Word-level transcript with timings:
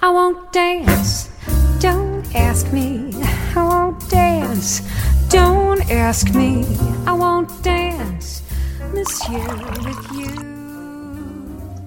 I 0.00 0.10
won't 0.10 0.52
dance. 0.52 1.28
Don't 1.80 2.22
ask 2.32 2.72
me. 2.72 3.10
I 3.56 3.62
won't 3.64 4.08
dance. 4.08 4.80
Don't 5.28 5.90
ask 5.90 6.32
me. 6.34 6.64
I 7.04 7.10
won't 7.10 7.50
dance. 7.64 8.44
Monsieur 8.94 9.40
with 9.84 10.12
you. 10.14 10.28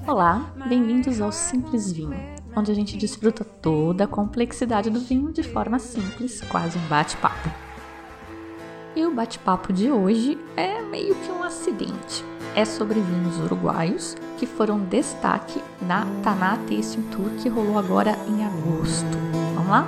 Olá, 0.06 0.52
bem-vindos 0.68 1.22
ao 1.22 1.32
Simples 1.32 1.90
Vinho, 1.90 2.20
onde 2.54 2.70
a 2.70 2.76
gente 2.76 2.98
desfruta 2.98 3.46
toda 3.46 4.04
a 4.04 4.08
complexidade 4.08 4.90
do 4.90 5.00
vinho 5.00 5.32
de 5.32 5.44
forma 5.44 5.80
simples, 5.80 6.42
quase 6.42 6.78
um 6.78 6.88
bate-papo. 6.90 7.50
E 8.94 9.06
o 9.06 9.16
bate-papo 9.16 9.72
de 9.72 9.90
hoje 9.90 10.38
é 10.58 10.82
meio 10.82 11.16
que 11.16 11.32
um 11.32 11.44
acidente. 11.44 12.26
É 12.58 12.66
sobre 12.66 13.00
vinhos 13.00 13.40
uruguaios 13.40 14.18
que 14.42 14.48
foram 14.48 14.80
destaque 14.80 15.62
na 15.80 16.04
Taná 16.24 16.58
Tasting 16.68 17.04
Tour 17.12 17.30
que 17.38 17.48
rolou 17.48 17.78
agora 17.78 18.18
em 18.28 18.44
agosto. 18.44 19.06
Vamos 19.54 19.70
lá? 19.70 19.88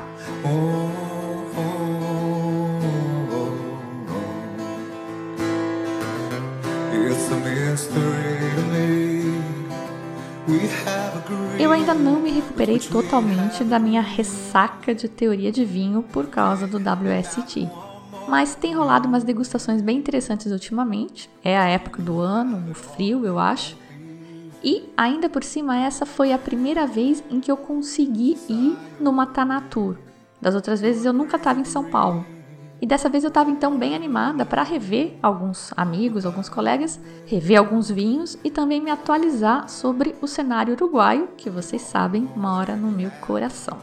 Eu 11.57 11.71
ainda 11.71 11.95
não 11.95 12.19
me 12.19 12.29
recuperei 12.29 12.77
totalmente 12.77 13.63
da 13.63 13.79
minha 13.79 14.01
ressaca 14.01 14.93
de 14.93 15.07
teoria 15.07 15.51
de 15.51 15.65
vinho 15.65 16.03
por 16.03 16.27
causa 16.27 16.67
do 16.67 16.77
WST. 16.77 17.67
Mas 18.29 18.53
tem 18.53 18.75
rolado 18.75 19.07
umas 19.07 19.23
degustações 19.23 19.81
bem 19.81 19.97
interessantes 19.97 20.51
ultimamente. 20.51 21.27
É 21.43 21.57
a 21.57 21.67
época 21.67 22.03
do 22.03 22.19
ano, 22.19 22.69
o 22.69 22.75
frio, 22.75 23.25
eu 23.25 23.39
acho. 23.39 23.81
E 24.63 24.89
ainda 24.95 25.27
por 25.27 25.43
cima, 25.43 25.77
essa 25.77 26.05
foi 26.05 26.31
a 26.31 26.37
primeira 26.37 26.87
vez 26.87 27.21
em 27.29 27.41
que 27.41 27.51
eu 27.51 27.57
consegui 27.57 28.37
ir 28.47 28.77
numa 28.99 29.25
Tanatur. 29.25 29.97
Das 30.41 30.55
outras 30.55 30.79
vezes 30.79 31.03
eu 31.03 31.11
nunca 31.11 31.35
estava 31.35 31.59
em 31.59 31.65
São 31.65 31.89
Paulo. 31.89 32.25
E 32.81 32.85
dessa 32.85 33.07
vez 33.07 33.23
eu 33.23 33.29
estava 33.29 33.49
então 33.49 33.77
bem 33.77 33.95
animada 33.95 34.45
para 34.45 34.61
rever 34.61 35.17
alguns 35.21 35.71
amigos, 35.77 36.25
alguns 36.25 36.49
colegas, 36.49 36.99
rever 37.25 37.57
alguns 37.57 37.89
vinhos 37.89 38.37
e 38.43 38.51
também 38.51 38.81
me 38.81 38.91
atualizar 38.91 39.69
sobre 39.69 40.15
o 40.21 40.27
cenário 40.27 40.73
uruguaio, 40.73 41.29
que 41.37 41.49
vocês 41.49 41.81
sabem, 41.81 42.29
mora 42.35 42.75
no 42.75 42.91
meu 42.91 43.09
coração. 43.21 43.77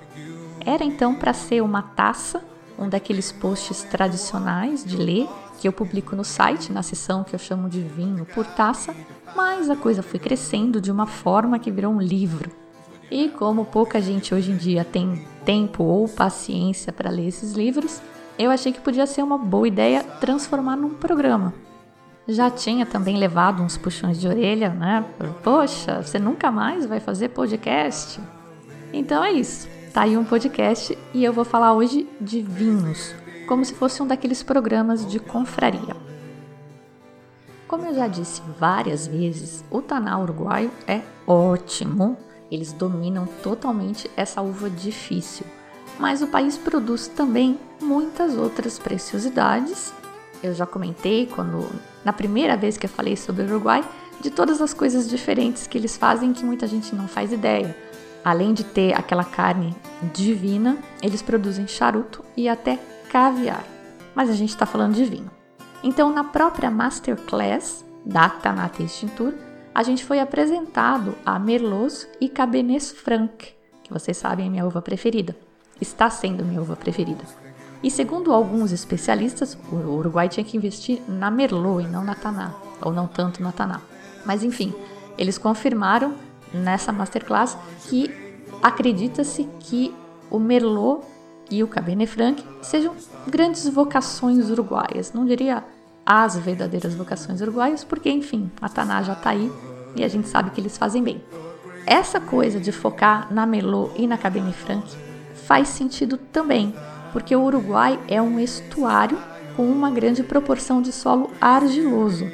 Era 0.65 0.85
então 0.85 1.15
para 1.15 1.33
ser 1.33 1.63
uma 1.63 1.81
taça, 1.83 2.43
um 2.79 2.89
daqueles 2.89 3.33
posts 3.33 3.83
tradicionais 3.85 4.85
de 4.85 4.97
ler 4.97 5.29
que 5.61 5.69
eu 5.69 5.73
publico 5.73 6.17
no 6.17 6.25
site, 6.25 6.73
na 6.73 6.83
seção 6.83 7.23
que 7.23 7.35
eu 7.35 7.39
chamo 7.39 7.69
de 7.69 7.83
vinho 7.83 8.25
por 8.25 8.47
taça, 8.47 8.95
mas 9.37 9.69
a 9.69 9.77
coisa 9.77 10.03
foi 10.03 10.19
crescendo 10.19 10.81
de 10.81 10.91
uma 10.91 11.07
forma 11.07 11.59
que 11.59 11.71
virou 11.71 11.93
um 11.93 12.01
livro. 12.01 12.51
E 13.11 13.29
como 13.29 13.67
pouca 13.67 14.01
gente 14.01 14.35
hoje 14.35 14.53
em 14.53 14.57
dia 14.57 14.85
tem 14.85 15.27
tempo 15.45 15.85
ou 15.85 16.09
paciência 16.09 16.91
para 16.91 17.11
ler 17.11 17.29
esses 17.29 17.53
livros, 17.53 18.01
eu 18.39 18.51
achei 18.51 18.73
que 18.73 18.81
podia 18.81 19.07
ser 19.07 19.23
uma 19.23 19.37
boa 19.37 19.69
ideia 19.69 20.03
transformar 20.03 20.77
num 20.77 20.95
programa. 20.95 21.53
Já 22.27 22.49
tinha 22.49 22.87
também 22.87 23.19
levado 23.19 23.63
uns 23.63 23.77
puxões 23.77 24.19
de 24.19 24.27
orelha, 24.27 24.71
né? 24.71 25.05
Poxa, 25.43 26.03
você 26.03 26.19
nunca 26.19 26.51
mais 26.51 26.87
vai 26.87 27.01
fazer 27.01 27.29
podcast? 27.31 28.19
Então 28.95 29.23
é 29.23 29.33
isso. 29.33 29.69
Tá 29.93 30.03
aí 30.03 30.17
um 30.17 30.25
podcast 30.25 30.97
e 31.13 31.23
eu 31.23 31.33
vou 31.35 31.45
falar 31.45 31.75
hoje 31.75 32.09
de 32.21 32.41
vinhos, 32.41 33.15
como 33.51 33.67
se 33.67 33.75
fosse 33.75 34.01
um 34.01 34.07
daqueles 34.07 34.43
programas 34.43 35.05
de 35.05 35.19
confraria. 35.19 35.95
Como 37.67 37.85
eu 37.85 37.95
já 37.95 38.07
disse 38.07 38.41
várias 38.59 39.07
vezes, 39.07 39.65
o 39.71 39.83
Taná 39.83 40.19
uruguaio 40.19 40.71
é 40.87 41.03
ótimo. 41.27 42.17
Eles 42.51 42.73
dominam 42.73 43.27
totalmente 43.43 44.11
essa 44.17 44.41
uva 44.41 44.71
difícil 44.71 45.45
mas 46.01 46.23
o 46.23 46.27
país 46.27 46.57
produz 46.57 47.09
também 47.09 47.61
muitas 47.81 48.35
outras 48.35 48.79
preciosidades. 48.79 49.93
Eu 50.43 50.55
já 50.55 50.65
comentei 50.65 51.27
quando 51.27 51.69
na 52.03 52.13
primeira 52.13 52.57
vez 52.57 52.79
que 52.79 52.87
eu 52.87 52.91
falei 52.91 53.17
sobre 53.17 53.43
o 53.43 53.47
Uruguai 53.47 53.85
de 54.19 54.31
todas 54.31 54.63
as 54.63 54.73
coisas 54.73 55.09
diferentes 55.09 55.67
que 55.67 55.77
eles 55.77 55.99
fazem 55.99 56.33
que 56.33 56.43
muita 56.43 56.67
gente 56.67 56.95
não 56.95 57.07
faz 57.07 57.33
ideia. 57.33 57.77
Além 58.25 58.55
de 58.55 58.65
ter 58.65 58.95
aquela 58.95 59.25
carne 59.25 59.77
divina, 60.15 60.79
eles 61.03 61.21
produzem 61.21 61.69
charuto 61.69 62.25
e 62.35 62.49
até 62.49 62.79
caviar. 63.11 63.65
Mas 64.15 64.31
a 64.31 64.35
gente 64.35 64.51
está 64.51 64.65
falando 64.65 64.95
de 64.95 65.05
vinho. 65.05 65.31
Então, 65.83 66.13
na 66.13 66.25
própria 66.25 66.71
Masterclass 66.71 67.85
da 68.05 68.29
Taná 68.29 68.69
Tasting 68.69 69.09
Tour, 69.09 69.35
a 69.75 69.83
gente 69.83 70.05
foi 70.05 70.21
apresentado 70.21 71.15
a 71.25 71.39
Merlot 71.39 72.07
e 72.21 72.29
Cabernet 72.29 72.95
Franc, 72.95 73.55
que 73.83 73.93
vocês 73.93 74.17
sabem 74.17 74.47
é 74.47 74.51
minha 74.51 74.67
uva 74.67 74.83
preferida 74.83 75.37
está 75.81 76.11
sendo 76.11 76.45
minha 76.45 76.61
uva 76.61 76.77
preferida. 76.77 77.25
E 77.83 77.91
segundo 77.91 78.33
alguns 78.33 78.73
especialistas, 78.73 79.57
o 79.73 79.77
Uruguai 79.77 80.29
tinha 80.29 80.45
que 80.45 80.57
investir 80.57 81.01
na 81.09 81.31
Merlot 81.31 81.83
e 81.83 81.89
não 81.89 82.05
na 82.05 82.15
Taná, 82.15 82.55
ou 82.83 82.93
não 82.93 83.07
tanto 83.07 83.43
na 83.43 83.53
Taná. 83.53 83.81
Mas 84.25 84.45
enfim, 84.45 84.75
eles 85.17 85.39
confirmaram 85.39 86.15
nessa 86.53 86.93
masterclass 86.93 87.57
que 87.89 88.11
acredita-se 88.63 89.49
que 89.61 89.95
o 90.31 90.39
Merlot 90.39 91.03
e 91.51 91.63
o 91.63 91.69
Cabernet 91.69 92.11
Franc 92.11 92.45
sejam 92.63 92.95
grandes 93.27 93.67
vocações 93.69 94.51
uruguaias. 94.51 95.13
Não 95.13 95.27
diria 95.27 95.65
as 96.07 96.37
verdadeiras 96.37 96.95
vocações 96.95 97.41
uruguaias, 97.41 97.85
porque 97.85 98.11
enfim, 98.11 98.51
a 98.61 98.69
Taná 98.69 99.03
já 99.03 99.13
está 99.13 99.31
aí 99.31 99.51
e 99.97 100.05
a 100.05 100.09
gente 100.09 100.29
sabe 100.29 100.51
que 100.51 100.61
eles 100.61 100.79
fazem 100.79 101.03
bem. 101.03 101.23
Essa 101.87 102.21
coisa 102.21 102.61
de 102.61 102.71
focar 102.71 103.33
na 103.33 103.45
Merlot 103.47 103.93
e 103.97 104.07
na 104.07 104.17
Cabernet 104.17 104.57
Franc 104.57 104.87
faz 105.35 105.69
sentido 105.69 106.17
também, 106.17 106.75
porque 107.13 107.35
o 107.35 107.43
Uruguai 107.43 107.99
é 108.07 108.21
um 108.23 108.39
estuário 108.39 109.19
com 109.57 109.67
uma 109.67 109.91
grande 109.91 110.23
proporção 110.23 110.81
de 110.81 110.93
solo 110.93 111.31
argiloso. 111.41 112.27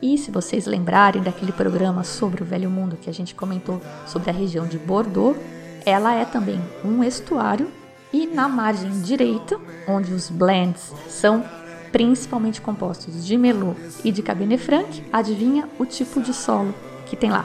E 0.00 0.18
se 0.18 0.30
vocês 0.30 0.66
lembrarem 0.66 1.22
daquele 1.22 1.52
programa 1.52 2.04
sobre 2.04 2.42
o 2.42 2.46
Velho 2.46 2.70
Mundo 2.70 2.96
que 3.00 3.08
a 3.08 3.12
gente 3.12 3.34
comentou 3.34 3.80
sobre 4.06 4.30
a 4.30 4.32
região 4.32 4.66
de 4.66 4.78
Bordeaux, 4.78 5.36
ela 5.84 6.14
é 6.14 6.24
também 6.24 6.60
um 6.84 7.02
estuário 7.02 7.70
e 8.14 8.28
na 8.28 8.48
margem 8.48 9.02
direita, 9.02 9.60
onde 9.88 10.14
os 10.14 10.30
blends 10.30 10.92
são 11.08 11.44
principalmente 11.90 12.60
compostos 12.60 13.26
de 13.26 13.36
Merlot 13.36 13.76
e 14.04 14.12
de 14.12 14.22
Cabernet 14.22 14.62
Franc, 14.62 15.04
adivinha 15.12 15.68
o 15.80 15.84
tipo 15.84 16.20
de 16.20 16.32
solo 16.32 16.72
que 17.06 17.16
tem 17.16 17.28
lá? 17.28 17.44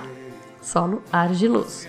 Solo 0.61 1.01
argiloso. 1.11 1.87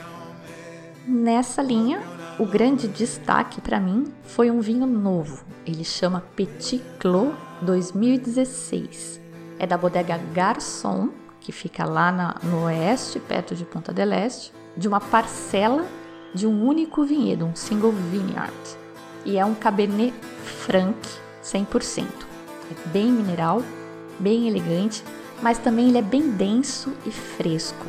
Nessa 1.07 1.61
linha, 1.61 2.01
o 2.39 2.47
grande 2.47 2.89
destaque 2.89 3.61
para 3.61 3.79
mim 3.79 4.11
foi 4.23 4.51
um 4.51 4.63
vinho 4.63 4.87
novo. 4.87 5.45
Ele 5.67 5.85
chama 5.85 6.25
Petit 6.35 6.83
Clos 6.99 7.35
2016. 7.61 9.21
É 9.59 9.67
da 9.67 9.77
bodega 9.77 10.19
Garçon, 10.33 11.11
que 11.39 11.53
fica 11.53 11.85
lá 11.85 12.11
na, 12.11 12.37
no 12.43 12.65
oeste, 12.65 13.21
perto 13.21 13.55
de 13.55 13.67
Ponta 13.67 13.93
del 13.93 14.11
Este, 14.15 14.55
de 14.75 14.89
uma 14.89 15.01
parcela 15.01 15.85
de 16.35 16.47
um 16.47 16.67
único 16.67 17.05
vinhedo, 17.05 17.47
um 17.47 17.57
single 17.57 17.93
vineyard. 17.93 18.53
E 19.25 19.37
é 19.37 19.45
um 19.45 19.55
Cabernet 19.55 20.15
Franc 20.45 20.97
100%. 21.45 22.05
É 22.71 22.89
bem 22.89 23.11
mineral, 23.11 23.63
bem 24.19 24.49
elegante, 24.49 25.05
mas 25.43 25.59
também 25.59 25.89
ele 25.89 25.99
é 25.99 26.03
bem 26.03 26.31
denso 26.31 26.93
e 27.05 27.11
fresco. 27.11 27.87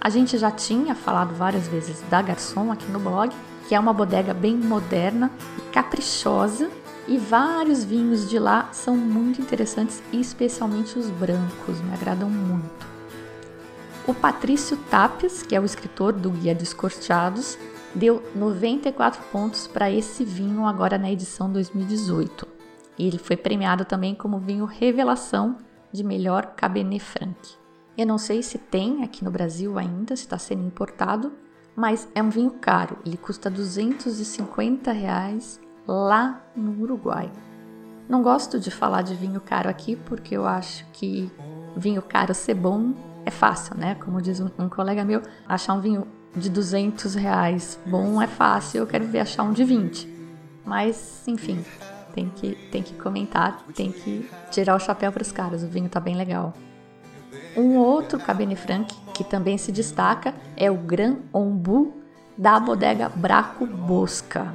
A 0.00 0.08
gente 0.08 0.38
já 0.38 0.50
tinha 0.50 0.94
falado 0.94 1.34
várias 1.34 1.68
vezes 1.68 2.02
da 2.08 2.22
Garçon 2.22 2.72
aqui 2.72 2.90
no 2.90 2.98
blog, 2.98 3.34
que 3.68 3.74
é 3.74 3.80
uma 3.80 3.92
bodega 3.92 4.32
bem 4.32 4.56
moderna 4.56 5.30
e 5.58 5.60
caprichosa, 5.70 6.70
e 7.06 7.18
vários 7.18 7.84
vinhos 7.84 8.28
de 8.28 8.38
lá 8.38 8.68
são 8.72 8.96
muito 8.96 9.40
interessantes, 9.40 10.02
especialmente 10.12 10.98
os 10.98 11.10
brancos, 11.10 11.80
me 11.80 11.92
agradam 11.92 12.30
muito. 12.30 12.89
O 14.10 14.14
Patrício 14.14 14.76
Tapias, 14.90 15.40
que 15.40 15.54
é 15.54 15.60
o 15.60 15.64
escritor 15.64 16.12
do 16.12 16.32
Guia 16.32 16.52
dos 16.52 16.74
Corteados, 16.74 17.56
deu 17.94 18.20
94 18.34 19.22
pontos 19.30 19.68
para 19.68 19.88
esse 19.88 20.24
vinho 20.24 20.66
agora 20.66 20.98
na 20.98 21.08
edição 21.08 21.48
2018. 21.52 22.44
E 22.98 23.06
ele 23.06 23.18
foi 23.18 23.36
premiado 23.36 23.84
também 23.84 24.12
como 24.12 24.40
vinho 24.40 24.64
revelação 24.64 25.58
de 25.92 26.02
melhor 26.02 26.56
Cabernet 26.56 27.04
Franc. 27.04 27.36
Eu 27.96 28.04
não 28.04 28.18
sei 28.18 28.42
se 28.42 28.58
tem 28.58 29.04
aqui 29.04 29.22
no 29.22 29.30
Brasil 29.30 29.78
ainda, 29.78 30.16
se 30.16 30.22
está 30.22 30.38
sendo 30.38 30.66
importado, 30.66 31.32
mas 31.76 32.08
é 32.12 32.20
um 32.20 32.30
vinho 32.30 32.50
caro, 32.50 32.98
ele 33.06 33.16
custa 33.16 33.48
250 33.48 34.90
reais 34.90 35.60
lá 35.86 36.44
no 36.56 36.82
Uruguai. 36.82 37.30
Não 38.08 38.24
gosto 38.24 38.58
de 38.58 38.72
falar 38.72 39.02
de 39.02 39.14
vinho 39.14 39.40
caro 39.40 39.70
aqui 39.70 39.94
porque 39.94 40.36
eu 40.36 40.46
acho 40.46 40.84
que 40.94 41.30
vinho 41.76 42.02
caro 42.02 42.34
ser 42.34 42.54
bom 42.54 42.92
é 43.24 43.30
fácil, 43.30 43.76
né? 43.76 43.94
Como 43.96 44.20
diz 44.20 44.40
um, 44.40 44.48
um 44.58 44.68
colega 44.68 45.04
meu, 45.04 45.22
achar 45.46 45.74
um 45.74 45.80
vinho 45.80 46.06
de 46.34 46.48
200 46.48 47.14
reais 47.14 47.78
bom 47.84 48.22
é 48.22 48.26
fácil, 48.26 48.78
eu 48.78 48.86
quero 48.86 49.06
ver 49.06 49.20
achar 49.20 49.42
um 49.42 49.52
de 49.52 49.64
20. 49.64 50.08
Mas, 50.64 51.26
enfim, 51.26 51.64
tem 52.14 52.28
que, 52.28 52.54
tem 52.70 52.82
que 52.82 52.94
comentar, 52.94 53.64
tem 53.74 53.90
que 53.90 54.28
tirar 54.50 54.76
o 54.76 54.80
chapéu 54.80 55.10
para 55.10 55.22
os 55.22 55.32
caras, 55.32 55.62
o 55.62 55.68
vinho 55.68 55.88
tá 55.88 55.98
bem 55.98 56.16
legal. 56.16 56.54
Um 57.56 57.76
outro 57.76 58.18
Cabernet 58.18 58.60
Franc 58.60 58.94
que 59.12 59.24
também 59.24 59.58
se 59.58 59.72
destaca 59.72 60.34
é 60.56 60.70
o 60.70 60.76
Grand 60.76 61.18
Ombu 61.32 61.94
da 62.38 62.58
bodega 62.58 63.08
Braco 63.08 63.66
Bosca. 63.66 64.54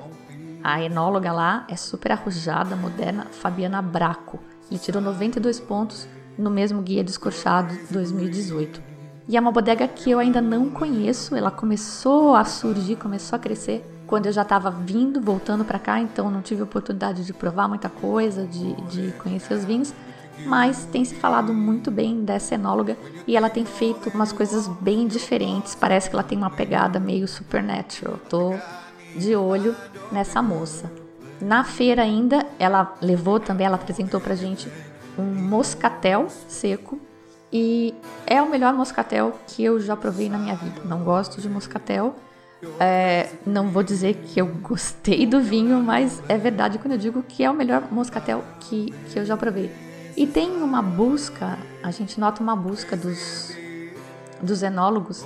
A 0.63 0.81
enóloga 0.81 1.31
lá 1.31 1.67
é 1.69 1.75
super 1.75 2.12
arrojada, 2.12 2.75
moderna, 2.75 3.27
Fabiana 3.31 3.81
Braco. 3.81 4.39
Ele 4.71 4.79
tirou 4.79 5.01
92 5.01 5.59
pontos 5.59 6.07
no 6.38 6.50
mesmo 6.50 6.82
Guia 6.82 7.04
Descorchado 7.04 7.76
2018. 7.90 8.82
E 9.28 9.36
é 9.36 9.40
uma 9.40 9.52
bodega 9.52 9.88
que 9.88 10.12
eu 10.12 10.20
ainda 10.20 10.42
não 10.42 10.70
conheço, 10.70 11.36
ela 11.36 11.50
começou 11.50 12.36
a 12.36 12.46
surgir, 12.46 12.96
começou 12.96 13.36
a 13.36 13.40
crescer 13.40 13.84
quando 14.06 14.28
eu 14.28 14.32
já 14.32 14.44
estava 14.44 14.70
vindo, 14.70 15.20
voltando 15.20 15.66
para 15.66 15.80
cá, 15.80 16.00
então 16.00 16.30
não 16.30 16.42
tive 16.42 16.62
oportunidade 16.62 17.26
de 17.26 17.34
provar 17.34 17.68
muita 17.68 17.90
coisa, 17.90 18.46
de, 18.46 18.74
de 18.84 19.12
conhecer 19.14 19.56
os 19.56 19.66
vinhos, 19.66 19.94
mas 20.46 20.86
tem 20.86 21.04
se 21.04 21.16
falado 21.16 21.54
muito 21.54 21.90
bem 21.90 22.24
dessa 22.24 22.56
enóloga 22.56 22.98
e 23.26 23.36
ela 23.36 23.50
tem 23.50 23.66
feito 23.66 24.10
umas 24.10 24.32
coisas 24.32 24.68
bem 24.68 25.08
diferentes. 25.08 25.74
Parece 25.74 26.10
que 26.10 26.16
ela 26.16 26.24
tem 26.24 26.38
uma 26.38 26.50
pegada 26.50 27.00
meio 27.00 27.28
supernatural. 27.28 28.20
Tô 28.30 28.54
de 29.16 29.36
olho 29.36 29.76
nessa 30.12 30.42
moça. 30.42 30.92
Na 31.42 31.64
feira 31.64 32.02
ainda, 32.02 32.46
ela 32.60 32.96
levou 33.02 33.40
também, 33.40 33.66
ela 33.66 33.76
apresentou 33.76 34.20
pra 34.22 34.36
gente 34.36 34.70
um 35.17 35.23
moscatel 35.23 36.27
seco 36.47 37.00
e 37.51 37.94
é 38.27 38.41
o 38.41 38.50
melhor 38.50 38.73
moscatel 38.73 39.39
que 39.47 39.63
eu 39.63 39.79
já 39.79 39.95
provei 39.95 40.29
na 40.29 40.38
minha 40.38 40.56
vida. 40.56 40.81
Não 40.83 41.03
gosto 41.03 41.39
de 41.39 41.50
moscatel. 41.50 42.15
É, 42.79 43.29
não 43.45 43.69
vou 43.69 43.83
dizer 43.83 44.15
que 44.15 44.41
eu 44.41 44.47
gostei 44.47 45.25
do 45.25 45.39
vinho, 45.39 45.81
mas 45.81 46.21
é 46.27 46.38
verdade 46.38 46.79
quando 46.79 46.94
eu 46.94 46.97
digo 46.97 47.23
que 47.23 47.44
é 47.44 47.50
o 47.50 47.53
melhor 47.53 47.83
moscatel 47.91 48.44
que, 48.59 48.91
que 49.09 49.19
eu 49.19 49.25
já 49.25 49.38
provei. 49.38 49.71
E 50.17 50.25
tem 50.25 50.51
uma 50.51 50.81
busca, 50.81 51.57
a 51.83 51.91
gente 51.91 52.19
nota 52.19 52.41
uma 52.41 52.56
busca 52.56 52.95
dos, 52.95 53.56
dos 54.41 54.63
enólogos 54.63 55.25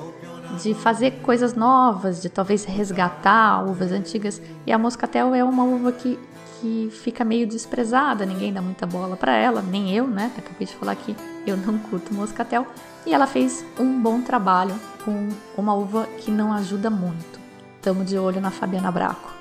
de 0.61 0.73
fazer 0.73 1.21
coisas 1.21 1.53
novas, 1.53 2.21
de 2.21 2.29
talvez 2.29 2.65
resgatar 2.65 3.63
uvas 3.63 3.91
antigas. 3.91 4.41
E 4.65 4.71
a 4.71 4.77
moscatel 4.77 5.33
é 5.33 5.43
uma 5.43 5.63
uva 5.63 5.91
que 5.91 6.17
que 6.59 6.89
fica 6.91 7.23
meio 7.23 7.47
desprezada, 7.47 8.25
ninguém 8.25 8.51
dá 8.51 8.61
muita 8.61 8.85
bola 8.85 9.15
para 9.15 9.35
ela, 9.35 9.61
nem 9.61 9.95
eu, 9.95 10.07
né? 10.07 10.31
Acabei 10.37 10.67
de 10.67 10.75
falar 10.75 10.95
que 10.95 11.15
eu 11.45 11.57
não 11.57 11.77
curto 11.77 12.13
moscatel. 12.13 12.67
E 13.05 13.13
ela 13.13 13.27
fez 13.27 13.65
um 13.79 14.01
bom 14.01 14.21
trabalho 14.21 14.75
com 15.03 15.29
uma 15.57 15.73
uva 15.73 16.07
que 16.19 16.29
não 16.29 16.51
ajuda 16.53 16.89
muito. 16.89 17.39
Tamo 17.81 18.03
de 18.03 18.17
olho 18.17 18.41
na 18.41 18.51
Fabiana 18.51 18.91
Braco. 18.91 19.33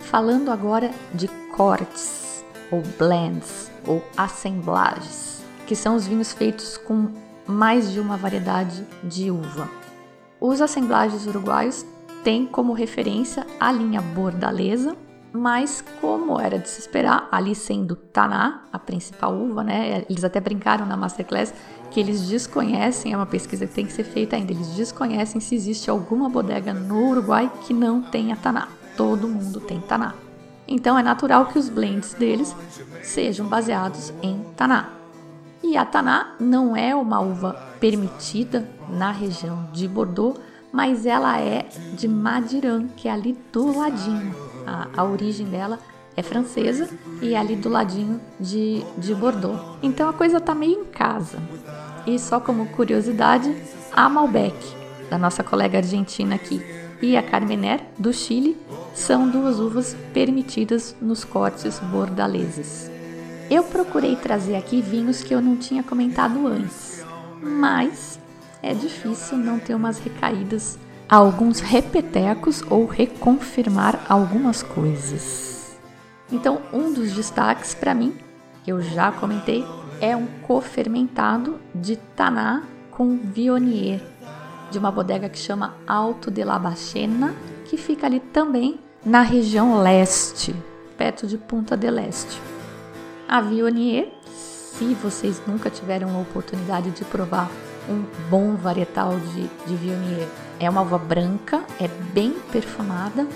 Falando 0.00 0.50
agora 0.50 0.90
de 1.12 1.28
cortes, 1.56 2.44
ou 2.70 2.82
blends, 2.98 3.70
ou 3.86 4.02
assemblagens, 4.16 5.42
que 5.66 5.74
são 5.74 5.96
os 5.96 6.06
vinhos 6.06 6.32
feitos 6.32 6.76
com 6.76 7.08
mais 7.46 7.90
de 7.92 8.00
uma 8.00 8.16
variedade 8.16 8.86
de 9.02 9.30
uva. 9.30 9.68
Os 10.40 10.60
assemblagens 10.60 11.26
uruguaios 11.26 11.84
têm 12.22 12.46
como 12.46 12.72
referência 12.72 13.46
a 13.58 13.70
linha 13.70 14.00
bordaleza, 14.00 14.96
mas 15.34 15.84
como 16.00 16.38
era 16.38 16.60
de 16.60 16.68
se 16.68 16.78
esperar, 16.78 17.28
ali 17.32 17.56
sendo 17.56 17.96
Taná, 17.96 18.62
a 18.72 18.78
principal 18.78 19.34
uva, 19.34 19.64
né? 19.64 20.04
Eles 20.08 20.22
até 20.22 20.38
brincaram 20.38 20.86
na 20.86 20.96
masterclass 20.96 21.52
que 21.90 21.98
eles 21.98 22.28
desconhecem, 22.28 23.12
é 23.12 23.16
uma 23.16 23.26
pesquisa 23.26 23.66
que 23.66 23.74
tem 23.74 23.84
que 23.84 23.92
ser 23.92 24.04
feita 24.04 24.36
ainda, 24.36 24.52
eles 24.52 24.68
desconhecem 24.76 25.40
se 25.40 25.56
existe 25.56 25.90
alguma 25.90 26.28
bodega 26.28 26.72
no 26.72 27.10
Uruguai 27.10 27.50
que 27.62 27.74
não 27.74 28.00
tenha 28.00 28.36
Taná. 28.36 28.68
Todo 28.96 29.26
mundo 29.26 29.58
tem 29.58 29.80
Taná. 29.80 30.14
Então 30.68 30.96
é 30.96 31.02
natural 31.02 31.46
que 31.46 31.58
os 31.58 31.68
blends 31.68 32.14
deles 32.14 32.54
sejam 33.02 33.48
baseados 33.48 34.12
em 34.22 34.40
Taná. 34.56 34.90
E 35.64 35.76
a 35.76 35.84
Taná 35.84 36.36
não 36.38 36.76
é 36.76 36.94
uma 36.94 37.18
uva 37.18 37.54
permitida 37.80 38.68
na 38.88 39.10
região 39.10 39.68
de 39.72 39.88
Bordeaux, 39.88 40.38
mas 40.72 41.06
ela 41.06 41.40
é 41.40 41.66
de 41.94 42.06
Madiran, 42.06 42.86
que 42.96 43.08
é 43.08 43.12
ali 43.12 43.36
do 43.52 43.76
ladinho 43.76 44.53
a, 44.66 44.88
a 44.96 45.04
origem 45.04 45.46
dela 45.46 45.78
é 46.16 46.22
francesa 46.22 46.88
e 47.20 47.34
é 47.34 47.38
ali 47.38 47.56
do 47.56 47.68
ladinho 47.68 48.20
de, 48.38 48.84
de 48.96 49.14
Bordeaux. 49.14 49.78
Então 49.82 50.08
a 50.08 50.12
coisa 50.12 50.40
tá 50.40 50.54
meio 50.54 50.80
em 50.80 50.84
casa. 50.84 51.38
E 52.06 52.18
só 52.18 52.38
como 52.38 52.66
curiosidade, 52.66 53.54
a 53.92 54.08
Malbec, 54.08 54.56
da 55.10 55.18
nossa 55.18 55.42
colega 55.42 55.78
argentina 55.78 56.34
aqui, 56.34 56.62
e 57.02 57.16
a 57.16 57.22
Carmener, 57.22 57.80
do 57.98 58.12
Chile, 58.12 58.56
são 58.94 59.28
duas 59.28 59.58
uvas 59.58 59.96
permitidas 60.12 60.96
nos 61.00 61.24
cortes 61.24 61.78
bordaleses. 61.78 62.90
Eu 63.50 63.64
procurei 63.64 64.16
trazer 64.16 64.56
aqui 64.56 64.80
vinhos 64.80 65.22
que 65.22 65.34
eu 65.34 65.40
não 65.40 65.56
tinha 65.56 65.82
comentado 65.82 66.46
antes, 66.46 67.04
mas 67.42 68.18
é 68.62 68.72
difícil 68.72 69.36
não 69.36 69.58
ter 69.58 69.74
umas 69.74 69.98
recaídas 69.98 70.78
alguns 71.08 71.60
repetecos 71.60 72.62
ou 72.68 72.86
reconfirmar 72.86 74.04
algumas 74.08 74.62
coisas. 74.62 75.76
Então, 76.32 76.60
um 76.72 76.92
dos 76.92 77.12
destaques 77.12 77.74
para 77.74 77.94
mim, 77.94 78.16
que 78.64 78.72
eu 78.72 78.80
já 78.80 79.12
comentei, 79.12 79.64
é 80.00 80.16
um 80.16 80.26
cofermentado 80.42 81.58
de 81.74 81.96
Taná 81.96 82.62
com 82.90 83.18
Vionier, 83.18 84.00
de 84.70 84.78
uma 84.78 84.90
bodega 84.90 85.28
que 85.28 85.38
chama 85.38 85.74
Alto 85.86 86.30
de 86.30 86.42
la 86.44 86.58
Bachena, 86.58 87.34
que 87.66 87.76
fica 87.76 88.06
ali 88.06 88.20
também 88.20 88.80
na 89.04 89.20
região 89.20 89.80
leste, 89.80 90.54
perto 90.96 91.26
de 91.26 91.36
Punta 91.36 91.76
del 91.76 91.98
Este. 91.98 92.40
A 93.28 93.40
Vionier, 93.40 94.08
se 94.26 94.94
vocês 94.94 95.42
nunca 95.46 95.70
tiveram 95.70 96.16
a 96.16 96.20
oportunidade 96.20 96.90
de 96.90 97.04
provar 97.04 97.50
um 97.88 98.04
bom 98.28 98.54
varietal 98.54 99.18
de, 99.18 99.48
de 99.66 99.76
Viognier. 99.76 100.28
É 100.58 100.68
uma 100.68 100.82
uva 100.82 100.98
branca, 100.98 101.62
é 101.80 101.88
bem 101.88 102.32
perfumada 102.52 103.26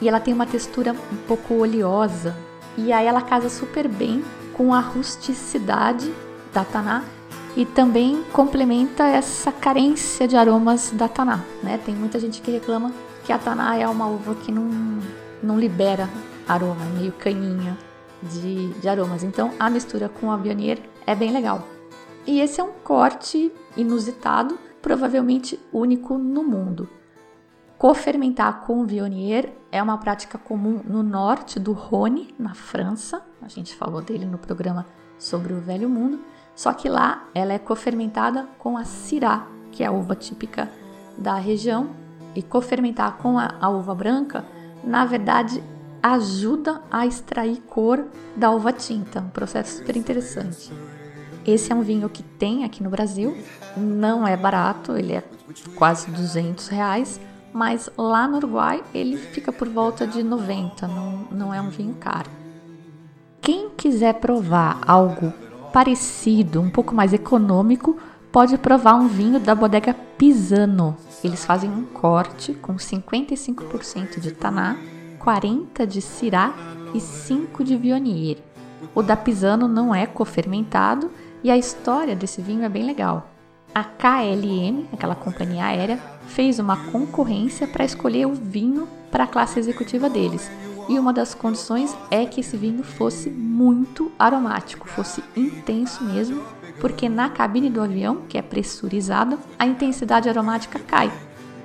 e 0.00 0.08
ela 0.08 0.20
tem 0.20 0.34
uma 0.34 0.46
textura 0.46 0.92
um 0.92 1.16
pouco 1.28 1.54
oleosa. 1.54 2.36
E 2.76 2.92
aí 2.92 3.06
ela 3.06 3.22
casa 3.22 3.48
super 3.48 3.88
bem 3.88 4.24
com 4.52 4.74
a 4.74 4.80
rusticidade 4.80 6.12
da 6.52 6.64
Taná 6.64 7.04
e 7.56 7.64
também 7.64 8.22
complementa 8.32 9.04
essa 9.04 9.52
carência 9.52 10.26
de 10.26 10.36
aromas 10.36 10.90
da 10.90 11.08
Taná. 11.08 11.40
Né? 11.62 11.78
Tem 11.84 11.94
muita 11.94 12.18
gente 12.18 12.40
que 12.40 12.50
reclama 12.50 12.92
que 13.24 13.32
a 13.32 13.38
Taná 13.38 13.76
é 13.76 13.86
uma 13.86 14.06
uva 14.06 14.34
que 14.34 14.50
não, 14.50 14.68
não 15.42 15.58
libera 15.58 16.08
aroma, 16.48 16.84
é 16.84 16.98
meio 16.98 17.12
caninha 17.12 17.76
de, 18.22 18.68
de 18.68 18.88
aromas. 18.88 19.22
Então 19.22 19.52
a 19.58 19.70
mistura 19.70 20.08
com 20.08 20.30
a 20.30 20.36
Viognier 20.36 20.78
é 21.06 21.14
bem 21.14 21.32
legal. 21.32 21.66
E 22.26 22.40
esse 22.40 22.60
é 22.60 22.64
um 22.64 22.72
corte 22.82 23.52
inusitado, 23.76 24.58
provavelmente 24.80 25.58
único 25.72 26.18
no 26.18 26.42
mundo. 26.42 26.88
Cofermentar 27.78 28.60
com 28.60 28.86
Viognier 28.86 29.52
é 29.70 29.82
uma 29.82 29.98
prática 29.98 30.38
comum 30.38 30.80
no 30.84 31.02
norte 31.02 31.58
do 31.58 31.72
Rhône, 31.72 32.34
na 32.38 32.54
França. 32.54 33.22
A 33.42 33.48
gente 33.48 33.74
falou 33.74 34.00
dele 34.00 34.24
no 34.24 34.38
programa 34.38 34.86
sobre 35.18 35.52
o 35.52 35.60
Velho 35.60 35.88
Mundo. 35.88 36.20
Só 36.54 36.72
que 36.72 36.88
lá 36.88 37.28
ela 37.34 37.52
é 37.52 37.58
cofermentada 37.58 38.48
com 38.58 38.78
a 38.78 38.84
Syrah, 38.84 39.46
que 39.72 39.82
é 39.82 39.86
a 39.86 39.92
uva 39.92 40.14
típica 40.14 40.70
da 41.18 41.34
região. 41.34 41.90
E 42.34 42.42
cofermentar 42.42 43.16
com 43.18 43.38
a, 43.38 43.54
a 43.60 43.68
uva 43.68 43.94
branca, 43.94 44.44
na 44.82 45.04
verdade, 45.04 45.62
ajuda 46.02 46.80
a 46.90 47.06
extrair 47.06 47.60
cor 47.62 48.04
da 48.36 48.50
uva 48.50 48.72
tinta. 48.72 49.20
Um 49.20 49.30
processo 49.30 49.78
super 49.78 49.96
interessante. 49.96 50.72
Esse 51.46 51.72
é 51.72 51.74
um 51.74 51.82
vinho 51.82 52.08
que 52.08 52.22
tem 52.22 52.64
aqui 52.64 52.82
no 52.82 52.88
Brasil, 52.88 53.36
não 53.76 54.26
é 54.26 54.36
barato, 54.36 54.96
ele 54.96 55.12
é 55.12 55.22
quase 55.76 56.10
200 56.10 56.68
reais, 56.68 57.20
mas 57.52 57.90
lá 57.98 58.26
no 58.26 58.38
Uruguai 58.38 58.82
ele 58.94 59.16
fica 59.16 59.52
por 59.52 59.68
volta 59.68 60.06
de 60.06 60.22
90, 60.22 60.88
não, 60.88 61.28
não 61.30 61.54
é 61.54 61.60
um 61.60 61.68
vinho 61.68 61.94
caro. 61.94 62.30
Quem 63.42 63.68
quiser 63.70 64.14
provar 64.14 64.80
algo 64.86 65.32
parecido, 65.70 66.62
um 66.62 66.70
pouco 66.70 66.94
mais 66.94 67.12
econômico, 67.12 67.98
pode 68.32 68.56
provar 68.56 68.94
um 68.94 69.06
vinho 69.06 69.38
da 69.38 69.54
bodega 69.54 69.94
Pisano. 70.16 70.96
Eles 71.22 71.44
fazem 71.44 71.70
um 71.70 71.84
corte 71.84 72.54
com 72.54 72.76
55% 72.76 74.18
de 74.18 74.32
Taná, 74.32 74.76
40% 75.20 75.86
de 75.86 76.00
Syrah 76.00 76.54
e 76.94 76.98
5% 76.98 77.62
de 77.62 77.76
Viognier. 77.76 78.38
O 78.94 79.02
da 79.02 79.16
Pisano 79.16 79.68
não 79.68 79.94
é 79.94 80.06
cofermentado 80.06 81.10
e 81.44 81.50
a 81.50 81.58
história 81.58 82.16
desse 82.16 82.40
vinho 82.40 82.64
é 82.64 82.68
bem 82.70 82.84
legal. 82.84 83.28
A 83.74 83.84
KLM, 83.84 84.86
aquela 84.90 85.14
companhia 85.14 85.66
aérea, 85.66 86.00
fez 86.26 86.58
uma 86.58 86.90
concorrência 86.90 87.68
para 87.68 87.84
escolher 87.84 88.26
o 88.26 88.32
vinho 88.32 88.88
para 89.10 89.24
a 89.24 89.26
classe 89.26 89.58
executiva 89.58 90.08
deles. 90.08 90.50
E 90.88 90.98
uma 90.98 91.12
das 91.12 91.34
condições 91.34 91.94
é 92.10 92.24
que 92.24 92.40
esse 92.40 92.56
vinho 92.56 92.82
fosse 92.82 93.28
muito 93.28 94.10
aromático, 94.18 94.88
fosse 94.88 95.22
intenso 95.36 96.02
mesmo, 96.02 96.42
porque 96.80 97.08
na 97.10 97.28
cabine 97.28 97.68
do 97.68 97.82
avião, 97.82 98.22
que 98.28 98.38
é 98.38 98.42
pressurizada, 98.42 99.38
a 99.58 99.66
intensidade 99.66 100.28
aromática 100.28 100.78
cai. 100.78 101.12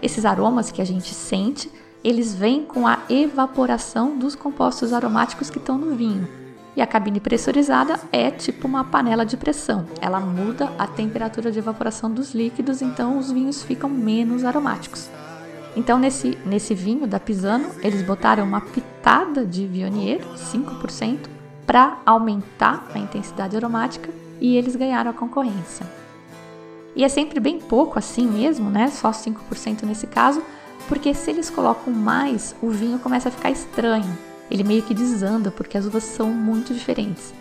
Esses 0.02 0.26
aromas 0.26 0.72
que 0.72 0.82
a 0.82 0.86
gente 0.86 1.14
sente, 1.14 1.72
eles 2.04 2.34
vêm 2.34 2.66
com 2.66 2.86
a 2.86 3.00
evaporação 3.10 4.18
dos 4.18 4.36
compostos 4.36 4.92
aromáticos 4.92 5.50
que 5.50 5.58
estão 5.58 5.78
no 5.78 5.96
vinho. 5.96 6.39
E 6.80 6.82
a 6.82 6.88
cabine 6.88 7.20
pressurizada 7.20 8.00
é 8.10 8.32
tipo 8.32 8.66
uma 8.66 8.86
panela 8.86 9.26
de 9.26 9.36
pressão. 9.36 9.86
Ela 10.00 10.22
muda 10.22 10.72
a 10.80 10.88
temperatura 10.88 11.52
de 11.52 11.60
evaporação 11.60 12.10
dos 12.10 12.34
líquidos, 12.34 12.82
então 12.82 13.18
os 13.18 13.30
vinhos 13.30 13.62
ficam 13.62 13.90
menos 13.90 14.46
aromáticos. 14.46 15.10
Então, 15.76 16.00
nesse, 16.00 16.38
nesse 16.46 16.74
vinho 16.74 17.06
da 17.06 17.20
Pisano, 17.20 17.70
eles 17.82 18.02
botaram 18.02 18.46
uma 18.46 18.62
pitada 18.62 19.46
de 19.46 19.68
Viognier, 19.68 20.22
5%, 20.38 21.28
para 21.68 21.98
aumentar 22.06 22.88
a 22.96 22.98
intensidade 22.98 23.58
aromática 23.58 24.10
e 24.40 24.56
eles 24.56 24.78
ganharam 24.78 25.12
a 25.12 25.14
concorrência. 25.14 25.86
E 26.96 27.04
é 27.04 27.10
sempre 27.10 27.42
bem 27.42 27.60
pouco 27.60 28.00
assim 28.00 28.26
mesmo, 28.26 28.70
né? 28.70 28.88
Só 28.88 29.12
5% 29.12 29.84
nesse 29.84 30.08
caso, 30.08 30.42
porque 30.88 31.14
se 31.14 31.30
eles 31.30 31.50
colocam 31.50 31.92
mais, 31.92 32.56
o 32.62 32.70
vinho 32.70 33.00
começa 33.00 33.28
a 33.28 33.32
ficar 33.34 33.52
estranho. 33.52 34.29
Ele 34.50 34.64
meio 34.64 34.84
que 34.84 34.94
desanda, 34.94 35.52
porque 35.52 35.78
as 35.78 35.86
uvas 35.86 36.04
são 36.04 36.32
muito 36.32 36.74
diferentes. 36.74 37.34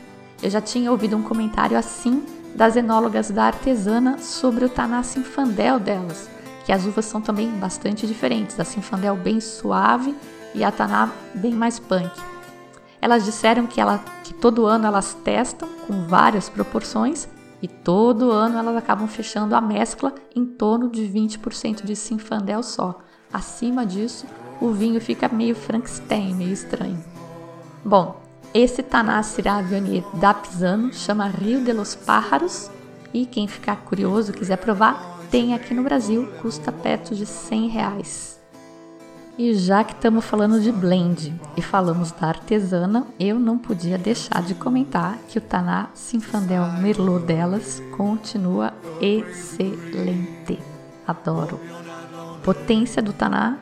Eu 0.43 0.51
já 0.51 0.61
tinha 0.61 0.91
ouvido 0.91 1.17
um 1.17 1.23
comentário 1.23 1.77
assim 1.77 2.25
das 2.55 2.77
enólogas 2.77 3.31
da 3.31 3.45
artesana 3.45 4.19
sobre 4.19 4.65
o 4.65 4.69
Taná 4.69 5.03
Sinfandel 5.03 5.79
delas, 5.79 6.29
que 6.65 6.73
as 6.73 6.85
uvas 6.85 7.05
são 7.05 7.21
também 7.21 7.51
bastante 7.51 8.07
diferentes. 8.07 8.59
A 8.59 8.65
Sinfandel 8.65 9.17
bem 9.17 9.41
suave 9.41 10.15
e 10.55 10.63
a 10.63 10.71
Taná 10.71 11.11
bem 11.35 11.55
mais 11.55 11.79
punk. 11.79 12.11
Elas 13.01 13.25
disseram 13.25 13.67
que, 13.67 13.81
ela, 13.81 14.03
que 14.25 14.35
todo 14.35 14.67
ano 14.67 14.87
elas 14.87 15.15
testam 15.25 15.69
com 15.87 16.07
várias 16.07 16.49
proporções 16.49 17.29
e 17.63 17.69
todo 17.69 18.31
ano 18.31 18.59
elas 18.59 18.77
acabam 18.77 19.07
fechando 19.07 19.55
a 19.55 19.61
mescla 19.61 20.15
em 20.35 20.45
torno 20.45 20.89
de 20.89 21.03
20% 21.03 21.85
de 21.85 21.95
Sinfandel 21.97 22.63
só. 22.63 22.99
Acima 23.33 23.85
disso, 23.85 24.27
o 24.61 24.73
vinho 24.73 25.01
fica 25.01 25.29
meio 25.29 25.55
Frankenstein, 25.55 26.35
meio 26.35 26.53
estranho. 26.53 27.03
Bom, 27.85 28.21
esse 28.53 28.83
Taná 28.83 29.23
Syrah 29.23 29.63
Viognier 29.63 30.05
da 30.15 30.35
Pisano 30.35 30.93
chama 30.93 31.29
Rio 31.29 31.63
de 31.63 31.73
los 31.73 31.95
Pájaros 31.95 32.71
e 33.13 33.27
quem 33.27 33.47
ficar 33.47 33.77
curioso 33.77 34.33
quiser 34.33 34.57
provar, 34.57 35.19
tem 35.31 35.55
aqui 35.55 35.75
no 35.75 35.83
Brasil, 35.83 36.29
custa 36.41 36.73
perto 36.73 37.15
de 37.15 37.27
100 37.27 37.69
reais. 37.69 38.39
E 39.39 39.55
já 39.55 39.85
que 39.85 39.93
estamos 39.93 40.25
falando 40.25 40.61
de 40.61 40.73
blend 40.73 41.33
e 41.57 41.63
falamos 41.63 42.11
da 42.11 42.27
artesana, 42.27 43.07
eu 43.21 43.39
não 43.39 43.57
podia 43.57 43.97
deixar 43.97 44.43
de 44.43 44.55
comentar 44.55 45.17
que 45.29 45.39
o 45.39 45.41
Taná 45.41 45.91
Sinfandel 45.95 46.65
Merlot 46.81 47.25
delas 47.25 47.81
continua 47.97 48.75
excelente. 49.01 50.59
Adoro. 51.07 51.61
Potência 52.43 53.01
do 53.01 53.13
Taná, 53.13 53.59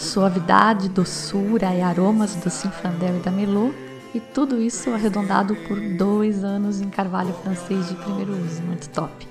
suavidade, 0.00 0.88
doçura 0.88 1.74
e 1.74 1.82
aromas 1.82 2.34
do 2.34 2.50
Sinfandel 2.50 3.18
e 3.18 3.20
da 3.20 3.30
Merlot 3.30 3.74
e 4.14 4.18
tudo 4.18 4.60
isso 4.60 4.90
arredondado 4.90 5.54
por 5.68 5.78
dois 5.78 6.42
anos 6.42 6.80
em 6.80 6.88
carvalho 6.88 7.32
francês 7.34 7.88
de 7.88 7.94
primeiro 7.94 8.32
uso, 8.32 8.62
muito 8.62 8.88
top. 8.88 9.28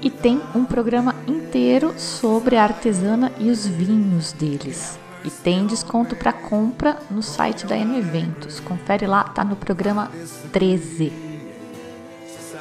E 0.00 0.10
tem 0.10 0.40
um 0.54 0.64
programa 0.64 1.14
inteiro 1.26 1.94
sobre 1.98 2.56
a 2.56 2.62
artesana 2.62 3.32
e 3.38 3.50
os 3.50 3.66
vinhos 3.66 4.32
deles. 4.32 4.98
E 5.24 5.30
tem 5.30 5.66
desconto 5.66 6.14
para 6.14 6.32
compra 6.32 6.98
no 7.10 7.22
site 7.22 7.66
da 7.66 7.76
N 7.76 7.98
Eventos. 7.98 8.60
Confere 8.60 9.06
lá, 9.06 9.24
tá 9.24 9.42
no 9.42 9.56
programa 9.56 10.10
13. 10.52 11.12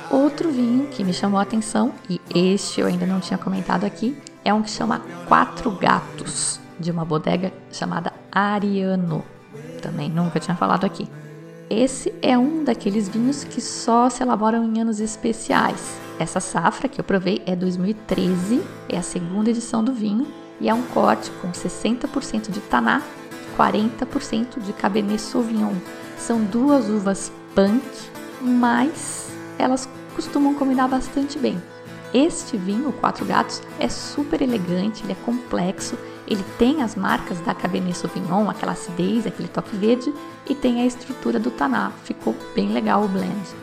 Outro 0.09 0.51
vinho 0.51 0.87
que 0.87 1.03
me 1.03 1.13
chamou 1.13 1.39
a 1.39 1.43
atenção, 1.43 1.93
e 2.09 2.19
este 2.33 2.81
eu 2.81 2.87
ainda 2.87 3.05
não 3.05 3.19
tinha 3.19 3.37
comentado 3.37 3.85
aqui, 3.85 4.17
é 4.43 4.53
um 4.53 4.61
que 4.61 4.69
chama 4.69 5.01
Quatro 5.27 5.71
Gatos, 5.71 6.59
de 6.79 6.91
uma 6.91 7.05
bodega 7.05 7.51
chamada 7.71 8.13
Ariano. 8.31 9.23
Também 9.81 10.09
nunca 10.09 10.39
tinha 10.39 10.55
falado 10.55 10.85
aqui. 10.85 11.07
Esse 11.69 12.13
é 12.21 12.37
um 12.37 12.63
daqueles 12.63 13.09
vinhos 13.09 13.43
que 13.43 13.59
só 13.59 14.09
se 14.09 14.21
elaboram 14.21 14.63
em 14.63 14.81
anos 14.81 14.99
especiais. 14.99 15.97
Essa 16.19 16.39
safra 16.39 16.87
que 16.87 16.99
eu 16.99 17.03
provei 17.03 17.41
é 17.45 17.55
2013, 17.55 18.61
é 18.87 18.97
a 18.97 19.01
segunda 19.01 19.49
edição 19.49 19.83
do 19.83 19.93
vinho 19.93 20.27
e 20.61 20.69
é 20.69 20.73
um 20.73 20.83
corte 20.83 21.31
com 21.41 21.51
60% 21.51 22.51
de 22.51 22.59
Taná, 22.61 23.01
40% 23.57 24.61
de 24.61 24.73
Cabernet 24.73 25.21
Sauvignon. 25.21 25.73
São 26.17 26.43
duas 26.43 26.87
uvas 26.87 27.31
punk, 27.53 27.83
mas 28.41 29.29
elas 29.57 29.89
costumam 30.15 30.53
combinar 30.53 30.87
bastante 30.87 31.37
bem. 31.37 31.61
Este 32.13 32.55
vinho, 32.55 32.93
Quatro 32.93 33.25
Gatos, 33.25 33.61
é 33.79 33.89
super 33.89 34.41
elegante, 34.41 35.03
ele 35.03 35.11
é 35.11 35.25
complexo, 35.25 35.97
ele 36.27 36.43
tem 36.57 36.81
as 36.81 36.95
marcas 36.95 37.39
da 37.41 37.53
Cabernet 37.53 37.97
Sauvignon, 37.97 38.49
aquela 38.49 38.71
acidez, 38.71 39.27
aquele 39.27 39.47
toque 39.47 39.75
verde, 39.75 40.13
e 40.49 40.55
tem 40.55 40.81
a 40.81 40.85
estrutura 40.85 41.39
do 41.39 41.51
Taná. 41.51 41.91
Ficou 42.03 42.35
bem 42.55 42.69
legal 42.69 43.03
o 43.03 43.07
blend. 43.07 43.55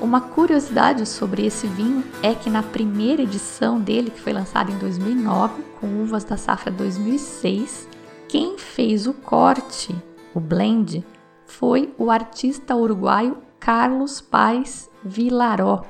Uma 0.00 0.20
curiosidade 0.20 1.06
sobre 1.06 1.46
esse 1.46 1.66
vinho 1.66 2.04
é 2.22 2.34
que 2.34 2.50
na 2.50 2.62
primeira 2.62 3.22
edição 3.22 3.80
dele, 3.80 4.10
que 4.10 4.20
foi 4.20 4.32
lançada 4.32 4.70
em 4.70 4.78
2009, 4.78 5.62
com 5.80 6.02
uvas 6.02 6.24
da 6.24 6.36
safra 6.36 6.70
2006, 6.70 7.88
quem 8.28 8.58
fez 8.58 9.06
o 9.06 9.14
corte, 9.14 9.94
o 10.34 10.40
blend, 10.40 11.04
foi 11.46 11.94
o 11.96 12.10
artista 12.10 12.74
uruguaio 12.74 13.38
Carlos 13.60 14.20
Paz 14.20 14.90
Vilaró, 15.02 15.84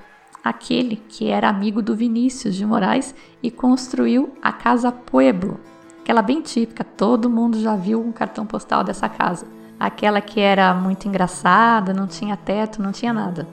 aquele 0.44 0.96
que 1.08 1.28
era 1.28 1.48
amigo 1.48 1.80
do 1.80 1.96
Vinícius 1.96 2.54
de 2.54 2.66
Moraes 2.66 3.14
e 3.42 3.50
construiu 3.50 4.34
a 4.42 4.52
Casa 4.52 4.92
Pueblo, 4.92 5.58
Aquela 6.04 6.20
bem 6.20 6.42
típica, 6.42 6.84
todo 6.84 7.30
mundo 7.30 7.58
já 7.58 7.74
viu 7.74 7.98
um 7.98 8.12
cartão 8.12 8.44
postal 8.44 8.84
dessa 8.84 9.08
casa. 9.08 9.46
Aquela 9.80 10.20
que 10.20 10.38
era 10.38 10.74
muito 10.74 11.08
engraçada, 11.08 11.94
não 11.94 12.06
tinha 12.06 12.36
teto, 12.36 12.82
não 12.82 12.92
tinha 12.92 13.10
nada. 13.10 13.48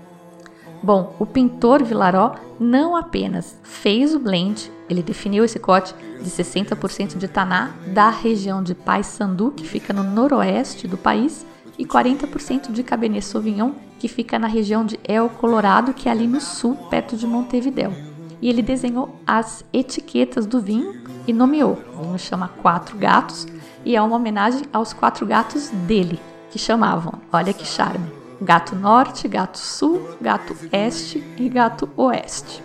Bom, 0.83 1.15
o 1.17 1.25
pintor 1.25 1.81
Vilaró 1.81 2.35
não 2.59 2.97
apenas 2.97 3.57
fez 3.63 4.13
o 4.13 4.19
blend, 4.19 4.69
ele 4.89 5.01
definiu 5.01 5.45
esse 5.45 5.59
corte 5.59 5.95
de 6.21 6.29
60% 6.29 7.17
de 7.17 7.29
taná 7.29 7.71
da 7.87 8.09
região 8.09 8.61
de 8.61 8.75
Paysandu, 8.75 9.51
que 9.51 9.65
fica 9.65 9.93
no 9.93 10.03
noroeste 10.03 10.89
do 10.89 10.97
país, 10.97 11.45
e 11.79 11.85
40% 11.85 12.73
de 12.73 12.83
Cabernet 12.83 13.23
Sauvignon, 13.23 13.71
que 13.97 14.09
fica 14.09 14.37
na 14.37 14.47
região 14.47 14.85
de 14.85 14.99
El 15.07 15.29
Colorado, 15.29 15.93
que 15.93 16.09
é 16.09 16.11
ali 16.11 16.27
no 16.27 16.41
sul, 16.41 16.75
perto 16.89 17.15
de 17.15 17.25
Montevideo. 17.25 18.10
E 18.41 18.49
ele 18.49 18.61
desenhou 18.61 19.15
as 19.25 19.63
etiquetas 19.71 20.45
do 20.45 20.59
vinho 20.59 21.03
e 21.27 21.33
nomeou. 21.33 21.77
Vinho 22.01 22.17
chama 22.17 22.47
Quatro 22.47 22.97
Gatos 22.97 23.47
e 23.85 23.95
é 23.95 24.01
uma 24.01 24.15
homenagem 24.15 24.63
aos 24.71 24.93
quatro 24.93 25.25
gatos 25.25 25.69
dele, 25.69 26.19
que 26.49 26.59
chamavam, 26.59 27.13
olha 27.31 27.53
que 27.53 27.65
charme, 27.65 28.11
gato 28.41 28.75
norte, 28.75 29.27
gato 29.27 29.57
sul, 29.57 30.01
gato 30.19 30.55
este 30.71 31.23
e 31.37 31.49
gato 31.49 31.89
oeste. 31.95 32.63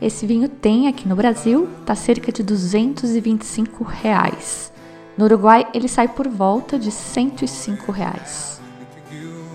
Esse 0.00 0.26
vinho 0.26 0.48
tem 0.48 0.88
aqui 0.88 1.08
no 1.08 1.16
Brasil, 1.16 1.68
tá 1.86 1.94
cerca 1.94 2.30
de 2.30 2.42
225 2.42 3.84
reais. 3.84 4.72
No 5.16 5.26
Uruguai 5.26 5.66
ele 5.72 5.88
sai 5.88 6.08
por 6.08 6.28
volta 6.28 6.78
de 6.78 6.90
105 6.90 7.92
reais. 7.92 8.60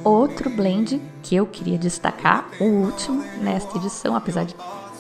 Outro 0.04 0.50
blend 0.50 1.02
que 1.22 1.36
eu 1.36 1.46
queria 1.46 1.78
destacar, 1.78 2.50
o 2.60 2.64
último 2.64 3.22
nesta 3.42 3.78
edição, 3.78 4.16
apesar 4.16 4.46
de 4.46 4.56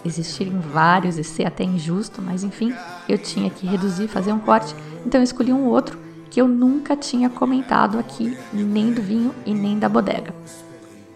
existirem 0.05 0.59
vários 0.59 1.17
e 1.17 1.23
ser 1.23 1.45
até 1.45 1.63
injusto, 1.63 2.21
mas 2.21 2.43
enfim, 2.43 2.73
eu 3.07 3.17
tinha 3.17 3.49
que 3.49 3.67
reduzir, 3.67 4.07
fazer 4.07 4.31
um 4.33 4.39
corte, 4.39 4.75
então 5.05 5.19
eu 5.19 5.23
escolhi 5.23 5.53
um 5.53 5.65
outro 5.65 5.97
que 6.29 6.39
eu 6.39 6.47
nunca 6.47 6.95
tinha 6.95 7.29
comentado 7.29 7.97
aqui, 7.97 8.37
nem 8.53 8.93
do 8.93 9.01
vinho 9.01 9.33
e 9.45 9.53
nem 9.53 9.79
da 9.79 9.89
bodega. 9.89 10.33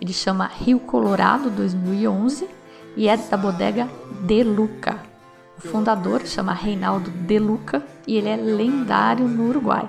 Ele 0.02 0.13
chama 0.13 0.48
Rio 0.48 0.80
Colorado 0.80 1.50
2011 1.50 2.48
e 2.98 3.08
é 3.08 3.16
da 3.16 3.38
bodega 3.38 3.88
De 4.25 4.44
Luca. 4.44 4.98
O 5.58 5.62
fundador 5.62 6.25
chama 6.25 6.54
Reinaldo 6.54 7.10
De 7.10 7.40
Luca 7.40 7.84
e 8.08 8.18
ele 8.18 8.30
é 8.30 8.36
lendário 8.36 9.28
no 9.28 9.48
Uruguai. 9.48 9.88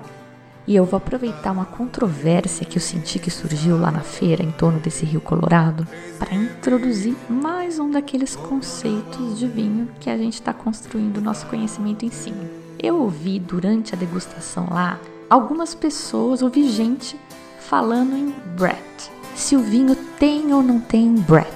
E 0.67 0.75
eu 0.75 0.83
vou 0.83 0.97
aproveitar 0.97 1.51
uma 1.51 1.65
controvérsia 1.65 2.65
que 2.65 2.77
eu 2.77 2.81
senti 2.81 3.19
que 3.19 3.29
surgiu 3.29 3.79
lá 3.79 3.91
na 3.91 3.99
feira 3.99 4.41
em 4.41 4.51
torno 4.51 4.79
desse 4.79 5.05
Rio 5.05 5.21
Colorado 5.21 5.87
para 6.17 6.33
introduzir 6.33 7.15
mais 7.29 7.77
um 7.77 7.91
daqueles 7.91 8.35
conceitos 8.35 9.37
de 9.37 9.47
vinho 9.47 9.87
que 9.99 10.09
a 10.09 10.17
gente 10.17 10.33
está 10.33 10.53
construindo 10.53 11.21
nosso 11.21 11.45
conhecimento 11.45 12.03
em 12.03 12.09
cima. 12.09 12.43
Eu 12.81 12.99
ouvi 12.99 13.39
durante 13.39 13.93
a 13.93 13.97
degustação 13.97 14.67
lá 14.71 14.99
algumas 15.29 15.75
pessoas, 15.75 16.41
ouvi 16.41 16.67
gente 16.67 17.15
falando 17.59 18.15
em 18.15 18.33
Brett. 18.57 19.11
Se 19.35 19.55
o 19.55 19.59
vinho 19.61 19.95
tem 20.17 20.51
ou 20.51 20.63
não 20.63 20.79
tem 20.79 21.13
Brett. 21.13 21.47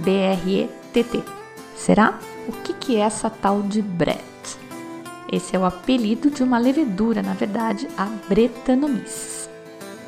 B-R-E-T-T. 0.00 1.22
Será? 1.76 2.18
O 2.48 2.52
que, 2.52 2.74
que 2.74 2.96
é 2.96 3.00
essa 3.00 3.30
tal 3.30 3.62
de 3.62 3.80
Brett? 3.80 4.31
Esse 5.32 5.56
é 5.56 5.58
o 5.58 5.64
apelido 5.64 6.30
de 6.30 6.42
uma 6.42 6.58
levedura, 6.58 7.22
na 7.22 7.32
verdade, 7.32 7.88
a 7.96 8.04
Brettanomyces. 8.28 9.48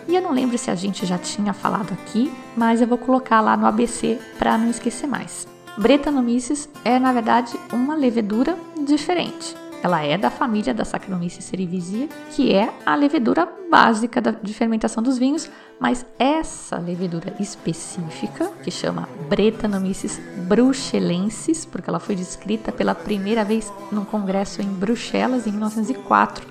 E 0.07 0.15
eu 0.15 0.21
não 0.21 0.33
lembro 0.33 0.59
se 0.59 0.71
a 0.71 0.75
gente 0.75 1.07
já 1.07 1.17
tinha 1.17 1.55
falado 1.55 1.95
aqui, 1.95 2.31
mas 2.55 2.83
eu 2.83 2.87
vou 2.87 2.99
colocar 2.99 3.41
lá 3.41 3.57
no 3.57 3.67
ABC 3.67 4.19
para 4.39 4.59
não 4.59 4.69
esquecer 4.69 5.07
mais. 5.07 5.49
Brettanomyces 5.79 6.69
é, 6.85 6.99
na 6.99 7.11
verdade, 7.11 7.59
uma 7.73 7.97
levedura 7.97 8.55
diferente. 8.87 9.57
Ela 9.85 10.03
é 10.03 10.17
da 10.17 10.31
família 10.31 10.73
da 10.73 10.83
Saccharomyces 10.83 11.45
cerevisiae, 11.45 12.09
que 12.31 12.55
é 12.55 12.73
a 12.87 12.95
levedura 12.95 13.47
básica 13.71 14.23
de 14.23 14.55
fermentação 14.55 15.03
dos 15.03 15.19
vinhos, 15.19 15.51
mas 15.79 16.07
essa 16.19 16.79
levedura 16.79 17.35
específica, 17.39 18.51
que 18.63 18.71
chama 18.71 19.07
Brettanomyces 19.29 20.19
bruxelensis, 20.49 21.67
porque 21.67 21.91
ela 21.91 22.01
foi 22.01 22.15
descrita 22.17 22.73
pela 22.73 22.95
primeira 22.95 23.45
vez 23.45 23.71
num 23.93 24.07
congresso 24.07 24.63
em 24.63 24.69
Bruxelas 24.69 25.47
em 25.47 25.51
1904 25.51 26.47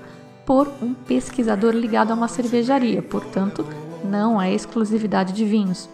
por 0.45 0.71
um 0.79 0.93
pesquisador 0.93 1.73
ligado 1.73 2.11
a 2.11 2.13
uma 2.13 2.27
cervejaria, 2.27 3.01
portanto, 3.01 3.65
não 4.03 4.39
é 4.39 4.53
exclusividade 4.53 5.33
de 5.33 5.43
vinhos. 5.43 5.89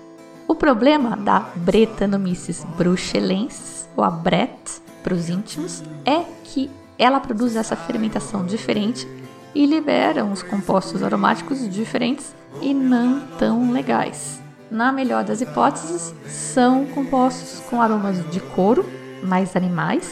O 0.46 0.56
problema 0.56 1.16
da 1.16 1.40
Brettanomyces 1.56 2.66
bruxelensis, 2.76 3.88
ou 3.96 4.04
a 4.04 4.12
Brett 4.12 4.82
para 5.02 5.14
os 5.14 5.30
íntimos, 5.30 5.82
é 6.04 6.26
que 6.44 6.70
ela 7.00 7.22
produz 7.22 7.56
essa 7.56 7.78
fermentação 7.78 8.46
diferente 8.46 9.08
e 9.56 9.66
libera 9.66 10.26
uns 10.26 10.44
compostos 10.44 11.02
aromáticos 11.02 11.68
diferentes 11.70 12.36
e 12.62 12.74
não 12.74 13.22
tão 13.40 13.72
legais. 13.72 14.40
Na 14.70 14.92
melhor 14.92 15.24
das 15.24 15.42
hipóteses, 15.42 16.14
são 16.28 16.86
compostos 16.86 17.62
com 17.70 17.82
aromas 17.82 18.30
de 18.30 18.40
couro, 18.40 18.86
mais 19.24 19.56
animais, 19.56 20.08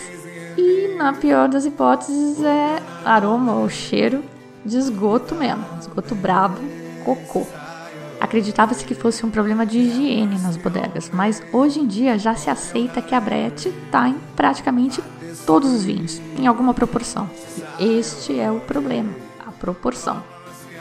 e 0.58 0.96
na 0.98 1.14
pior 1.14 1.48
das 1.48 1.66
hipóteses 1.66 2.42
é 2.42 2.82
aroma 3.06 3.54
ou 3.54 3.70
cheiro 3.70 4.24
de 4.66 4.78
esgoto 4.78 5.36
mesmo, 5.36 5.64
esgoto 5.80 6.16
brabo, 6.16 6.58
cocô. 7.06 7.46
Acreditava-se 8.20 8.84
que 8.84 8.96
fosse 8.96 9.24
um 9.24 9.30
problema 9.30 9.64
de 9.64 9.78
higiene 9.78 10.40
nas 10.40 10.58
bodegas, 10.58 11.12
mas 11.14 11.44
hoje 11.54 11.80
em 11.80 11.86
dia 11.86 12.18
já 12.18 12.34
se 12.34 12.50
aceita 12.50 13.02
que 13.02 13.14
a 13.14 13.20
brete 13.22 13.70
está 13.70 14.10
em 14.10 14.16
praticamente 14.36 15.02
todos 15.46 15.72
os 15.72 15.84
vinhos, 15.84 16.22
em 16.38 16.48
alguma 16.48 16.74
proporção. 16.74 17.30
Este 17.80 18.40
é 18.40 18.52
o 18.52 18.60
problema, 18.60 19.14
a 19.46 19.52
proporção. 19.52 20.24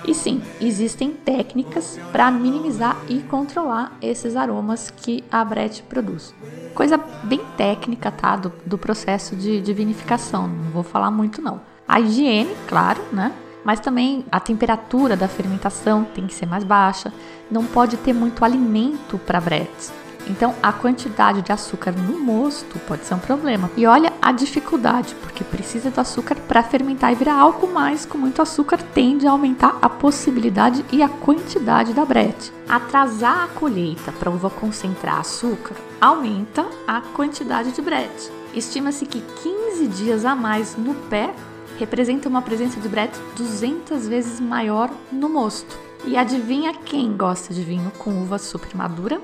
E 0.07 0.15
sim, 0.15 0.43
existem 0.61 1.11
técnicas 1.11 1.99
para 2.13 2.31
minimizar 2.31 2.97
e 3.09 3.21
controlar 3.21 3.97
esses 4.01 4.37
aromas 4.37 4.91
que 4.91 5.25
a 5.31 5.45
brete 5.45 5.83
produz. 5.83 6.35
Coisa 6.75 6.97
bem 7.25 7.41
técnica, 7.57 8.11
tá? 8.11 8.37
Do, 8.37 8.53
do 8.65 8.79
processo 8.79 9.35
de, 9.35 9.61
de 9.61 9.73
vinificação, 9.73 10.47
não 10.47 10.71
vou 10.71 10.83
falar 10.83 11.11
muito 11.11 11.43
não. 11.43 11.61
A 11.89 12.01
higiene, 12.01 12.55
claro, 12.69 13.01
né? 13.13 13.33
mas 13.67 13.81
também 13.81 14.25
a 14.31 14.39
temperatura 14.39 15.17
da 15.17 15.27
fermentação 15.27 16.05
tem 16.05 16.25
que 16.25 16.35
ser 16.35 16.47
mais 16.47 16.63
baixa, 16.63 17.13
não 17.51 17.65
pode 17.65 17.97
ter 17.97 18.13
muito 18.13 18.45
alimento 18.45 19.19
para 19.19 19.41
bretes. 19.41 19.93
Então, 20.27 20.55
a 20.63 20.73
quantidade 20.73 21.43
de 21.43 21.53
açúcar 21.53 21.93
no 21.93 22.19
mosto 22.19 22.79
pode 22.81 23.05
ser 23.05 23.15
um 23.15 23.19
problema. 23.19 23.71
E 23.77 23.87
olha 23.87 24.13
a 24.21 24.33
dificuldade, 24.33 25.15
porque 25.23 25.45
precisa 25.45 25.91
do 25.91 26.01
açúcar 26.01 26.35
para 26.35 26.63
fermentar 26.63 27.13
e 27.13 27.15
virar 27.15 27.35
álcool, 27.35 27.69
mas 27.73 28.05
com 28.05 28.19
muito 28.19 28.43
açúcar 28.43 28.79
tende 28.79 29.27
a 29.27 29.31
aumentar 29.31 29.77
a 29.81 29.89
possibilidade 29.89 30.85
e 30.93 31.03
a 31.03 31.09
quantidade 31.09 31.93
da 31.93 32.05
brete. 32.05 32.53
Atrasar 32.69 33.45
a 33.45 33.49
colheita 33.49 34.13
para 34.13 34.31
uva 34.31 34.51
concentrar 34.51 35.21
açúcar 35.21 35.77
aumenta 36.01 36.67
a 36.87 37.01
quantidade 37.01 37.73
de 37.73 37.81
brete. 37.81 38.31
Estima-se 38.55 39.07
que 39.07 39.21
15 39.21 39.87
dias 39.89 40.25
a 40.25 40.35
mais 40.35 40.77
no 40.77 40.95
pé 40.95 41.33
representa 41.79 42.29
uma 42.29 42.43
presença 42.43 42.81
de 42.81 42.89
Brett 42.89 43.19
200 43.37 44.09
vezes 44.09 44.41
maior 44.41 44.91
no 45.13 45.29
mosto. 45.29 45.79
E 46.07 46.17
adivinha 46.17 46.73
quem 46.73 47.17
gosta 47.17 47.53
de 47.53 47.63
vinho 47.63 47.91
com 47.99 48.23
uva 48.23 48.39
super 48.39 48.75
madura? 48.75 49.21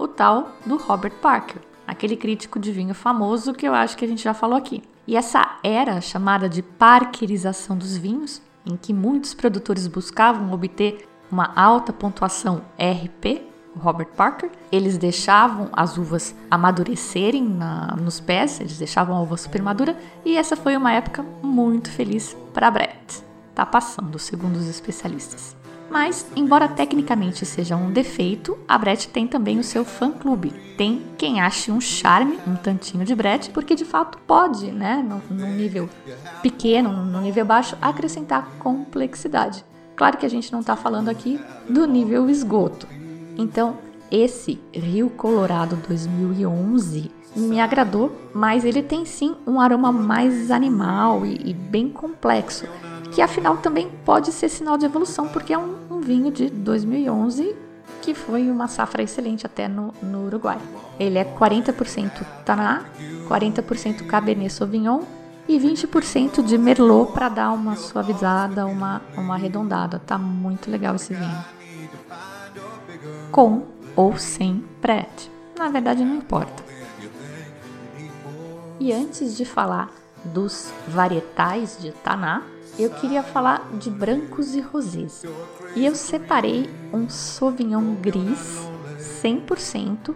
O 0.00 0.08
tal 0.08 0.52
do 0.64 0.78
Robert 0.78 1.12
Parker, 1.20 1.60
aquele 1.86 2.16
crítico 2.16 2.58
de 2.58 2.72
vinho 2.72 2.94
famoso 2.94 3.52
que 3.52 3.68
eu 3.68 3.74
acho 3.74 3.98
que 3.98 4.04
a 4.06 4.08
gente 4.08 4.24
já 4.24 4.32
falou 4.32 4.56
aqui. 4.56 4.82
E 5.06 5.14
essa 5.14 5.58
era 5.62 6.00
chamada 6.00 6.48
de 6.48 6.62
parkerização 6.62 7.76
dos 7.76 7.98
vinhos, 7.98 8.40
em 8.64 8.78
que 8.78 8.94
muitos 8.94 9.34
produtores 9.34 9.86
buscavam 9.86 10.54
obter 10.54 11.06
uma 11.30 11.52
alta 11.54 11.92
pontuação 11.92 12.62
RP, 12.78 13.42
Robert 13.78 14.08
Parker, 14.16 14.50
eles 14.72 14.96
deixavam 14.96 15.68
as 15.70 15.98
uvas 15.98 16.34
amadurecerem 16.50 17.44
na, 17.44 17.94
nos 17.94 18.20
pés, 18.20 18.58
eles 18.58 18.78
deixavam 18.78 19.14
a 19.14 19.20
uva 19.20 19.36
super 19.36 19.60
madura, 19.60 19.98
e 20.24 20.34
essa 20.34 20.56
foi 20.56 20.78
uma 20.78 20.94
época 20.94 21.22
muito 21.42 21.90
feliz 21.90 22.34
para 22.54 22.70
Brett. 22.70 23.22
Tá 23.54 23.66
passando, 23.66 24.18
segundo 24.18 24.56
os 24.56 24.66
especialistas. 24.66 25.59
Mas, 25.90 26.26
embora 26.36 26.68
tecnicamente 26.68 27.44
seja 27.44 27.76
um 27.76 27.90
defeito, 27.90 28.56
a 28.68 28.78
Brett 28.78 29.08
tem 29.08 29.26
também 29.26 29.58
o 29.58 29.64
seu 29.64 29.84
fã-clube. 29.84 30.52
Tem 30.76 31.02
quem 31.18 31.40
ache 31.40 31.72
um 31.72 31.80
charme, 31.80 32.38
um 32.46 32.54
tantinho 32.54 33.04
de 33.04 33.14
Brett, 33.14 33.50
porque 33.50 33.74
de 33.74 33.84
fato 33.84 34.18
pode, 34.18 34.70
né, 34.70 35.04
num 35.28 35.54
nível 35.54 35.88
pequeno, 36.42 37.04
no 37.04 37.20
nível 37.20 37.44
baixo, 37.44 37.76
acrescentar 37.82 38.48
complexidade. 38.58 39.64
Claro 39.96 40.16
que 40.16 40.24
a 40.24 40.30
gente 40.30 40.52
não 40.52 40.60
está 40.60 40.76
falando 40.76 41.08
aqui 41.08 41.38
do 41.68 41.86
nível 41.86 42.30
esgoto, 42.30 42.86
então, 43.40 43.78
esse 44.10 44.60
Rio 44.70 45.08
Colorado 45.08 45.76
2011 45.88 47.10
me 47.34 47.58
agradou, 47.58 48.14
mas 48.34 48.66
ele 48.66 48.82
tem 48.82 49.06
sim 49.06 49.34
um 49.46 49.58
aroma 49.58 49.90
mais 49.90 50.50
animal 50.50 51.24
e, 51.24 51.40
e 51.50 51.54
bem 51.54 51.88
complexo, 51.88 52.66
que 53.12 53.22
afinal 53.22 53.56
também 53.58 53.90
pode 54.04 54.32
ser 54.32 54.48
sinal 54.48 54.78
de 54.78 54.86
evolução, 54.86 55.28
porque 55.28 55.52
é 55.52 55.58
um, 55.58 55.76
um 55.90 56.00
vinho 56.00 56.30
de 56.30 56.48
2011 56.48 57.56
que 58.02 58.14
foi 58.14 58.50
uma 58.50 58.66
safra 58.66 59.02
excelente 59.02 59.44
até 59.44 59.68
no, 59.68 59.92
no 60.02 60.26
Uruguai. 60.26 60.58
Ele 60.98 61.18
é 61.18 61.24
40% 61.24 62.24
Taná, 62.44 62.84
40% 63.28 64.06
Cabernet 64.06 64.52
Sauvignon 64.52 65.02
e 65.46 65.58
20% 65.58 66.42
de 66.42 66.56
Merlot 66.56 67.12
para 67.12 67.28
dar 67.28 67.52
uma 67.52 67.76
suavizada, 67.76 68.66
uma, 68.66 69.02
uma 69.16 69.34
arredondada. 69.34 69.98
Tá 69.98 70.16
muito 70.16 70.70
legal 70.70 70.94
esse 70.96 71.12
vinho 71.12 71.44
com 73.30 73.62
ou 73.94 74.16
sem 74.16 74.64
PRET. 74.80 75.30
Na 75.56 75.68
verdade, 75.68 76.04
não 76.04 76.16
importa. 76.16 76.64
E 78.78 78.92
antes 78.92 79.36
de 79.36 79.44
falar 79.44 79.90
dos 80.24 80.72
varietais 80.88 81.78
de 81.80 81.92
Taná, 81.92 82.42
eu 82.78 82.90
queria 82.90 83.22
falar 83.22 83.68
de 83.78 83.90
brancos 83.90 84.54
e 84.54 84.60
rosés. 84.60 85.24
E 85.74 85.84
eu 85.84 85.94
separei 85.94 86.68
um 86.92 87.08
Sauvignon 87.08 87.94
Gris 87.96 88.60
100% 89.22 90.14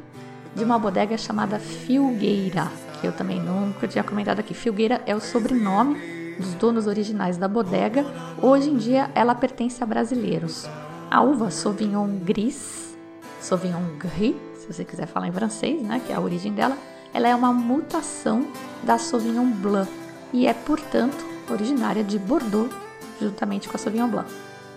de 0.54 0.64
uma 0.64 0.78
bodega 0.78 1.16
chamada 1.18 1.58
Filgueira, 1.58 2.70
que 3.00 3.06
eu 3.06 3.12
também 3.12 3.40
nunca 3.40 3.88
tinha 3.88 4.04
comentado 4.04 4.40
aqui. 4.40 4.54
Filgueira 4.54 5.02
é 5.06 5.14
o 5.14 5.20
sobrenome 5.20 6.36
dos 6.38 6.54
donos 6.54 6.86
originais 6.86 7.36
da 7.36 7.48
bodega. 7.48 8.04
Hoje 8.40 8.70
em 8.70 8.76
dia 8.76 9.10
ela 9.14 9.34
pertence 9.34 9.82
a 9.82 9.86
brasileiros. 9.86 10.68
A 11.10 11.22
uva 11.22 11.50
Sauvignon 11.50 12.18
Gris 12.18 12.84
Sauvignon 13.44 13.98
Gris, 13.98 14.34
se 14.56 14.72
você 14.72 14.86
quiser 14.86 15.06
falar 15.06 15.28
em 15.28 15.32
francês, 15.32 15.82
né, 15.82 16.00
que 16.04 16.10
é 16.10 16.16
a 16.16 16.20
origem 16.20 16.54
dela, 16.54 16.78
ela 17.12 17.28
é 17.28 17.34
uma 17.34 17.52
mutação 17.52 18.48
da 18.82 18.96
Sauvignon 18.96 19.50
Blanc 19.50 19.90
e 20.32 20.46
é, 20.46 20.54
portanto, 20.54 21.33
originária 21.52 22.02
de 22.02 22.18
Bordeaux, 22.18 22.72
juntamente 23.20 23.68
com 23.68 23.76
a 23.76 23.78
Sauvignon 23.78 24.08
Blanc. 24.08 24.28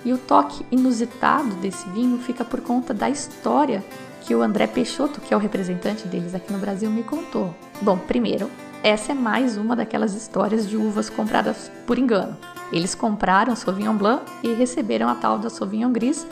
E 0.06 0.14
o 0.14 0.18
toque 0.18 0.66
inusitado 0.72 1.56
desse 1.56 1.88
vinho 1.90 2.18
fica 2.20 2.46
por 2.46 2.62
conta 2.62 2.94
da 2.94 3.10
história 3.10 3.84
que 4.22 4.36
o 4.36 4.42
André 4.42 4.68
Peixoto, 4.68 5.22
que 5.22 5.34
é 5.34 5.38
o 5.38 5.40
representante 5.40 6.08
deles 6.08 6.36
aqui 6.36 6.52
no 6.52 6.60
Brasil, 6.60 6.90
me 6.90 7.04
contou. 7.04 7.54
Bom, 7.82 7.98
primeiro, 7.98 8.50
essa 8.84 9.12
é 9.12 9.16
mais 9.16 9.58
uma 9.58 9.76
daquelas 9.76 10.14
histórias 10.14 10.68
de 10.70 10.78
uvas 10.78 11.10
compradas 11.10 11.72
por 11.86 11.98
engano. 11.98 12.38
Eles 12.72 12.94
compraram 12.94 13.56
Sauvignon 13.56 13.96
Blanc 13.96 14.24
e 14.44 14.54
receberam 14.54 15.08
a 15.08 15.16
tal 15.16 15.40
da 15.40 15.50
Sauvignon 15.50 15.92
Gris 15.92 16.28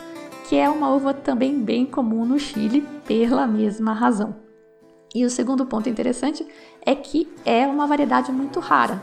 que 0.48 0.56
é 0.56 0.70
uma 0.70 0.94
uva 0.94 1.14
também 1.14 1.60
bem 1.60 1.86
comum 1.86 2.26
no 2.26 2.38
Chile 2.38 2.88
pela 3.06 3.48
mesma 3.48 3.94
razão. 3.94 4.36
E 5.14 5.26
o 5.26 5.30
segundo 5.30 5.66
ponto 5.66 5.90
interessante 5.90 6.46
é 6.86 6.94
que 6.94 7.28
é 7.44 7.66
uma 7.66 7.88
variedade 7.88 8.32
muito 8.32 8.60
rara. 8.60 9.02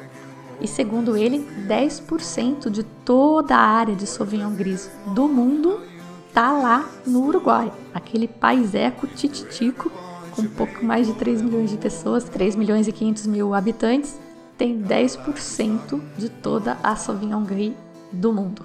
E 0.62 0.68
segundo 0.68 1.16
ele, 1.16 1.44
10% 1.66 2.70
de 2.70 2.84
toda 2.84 3.56
a 3.56 3.60
área 3.60 3.96
de 3.96 4.06
Sauvignon 4.06 4.54
Gris 4.54 4.88
do 5.08 5.26
mundo 5.26 5.80
tá 6.32 6.52
lá 6.52 6.88
no 7.04 7.26
Uruguai, 7.26 7.72
aquele 7.92 8.28
paiseco 8.28 9.08
tititico 9.08 9.90
com 10.30 10.46
pouco 10.46 10.84
mais 10.84 11.08
de 11.08 11.14
3 11.14 11.42
milhões 11.42 11.70
de 11.70 11.76
pessoas, 11.76 12.24
3 12.24 12.54
milhões 12.54 12.86
e 12.86 12.92
500 12.92 13.26
mil 13.26 13.52
habitantes, 13.52 14.18
tem 14.56 14.80
10% 14.80 16.00
de 16.16 16.28
toda 16.28 16.78
a 16.82 16.94
Sauvignon 16.94 17.42
Gris 17.42 17.74
do 18.12 18.32
mundo. 18.32 18.64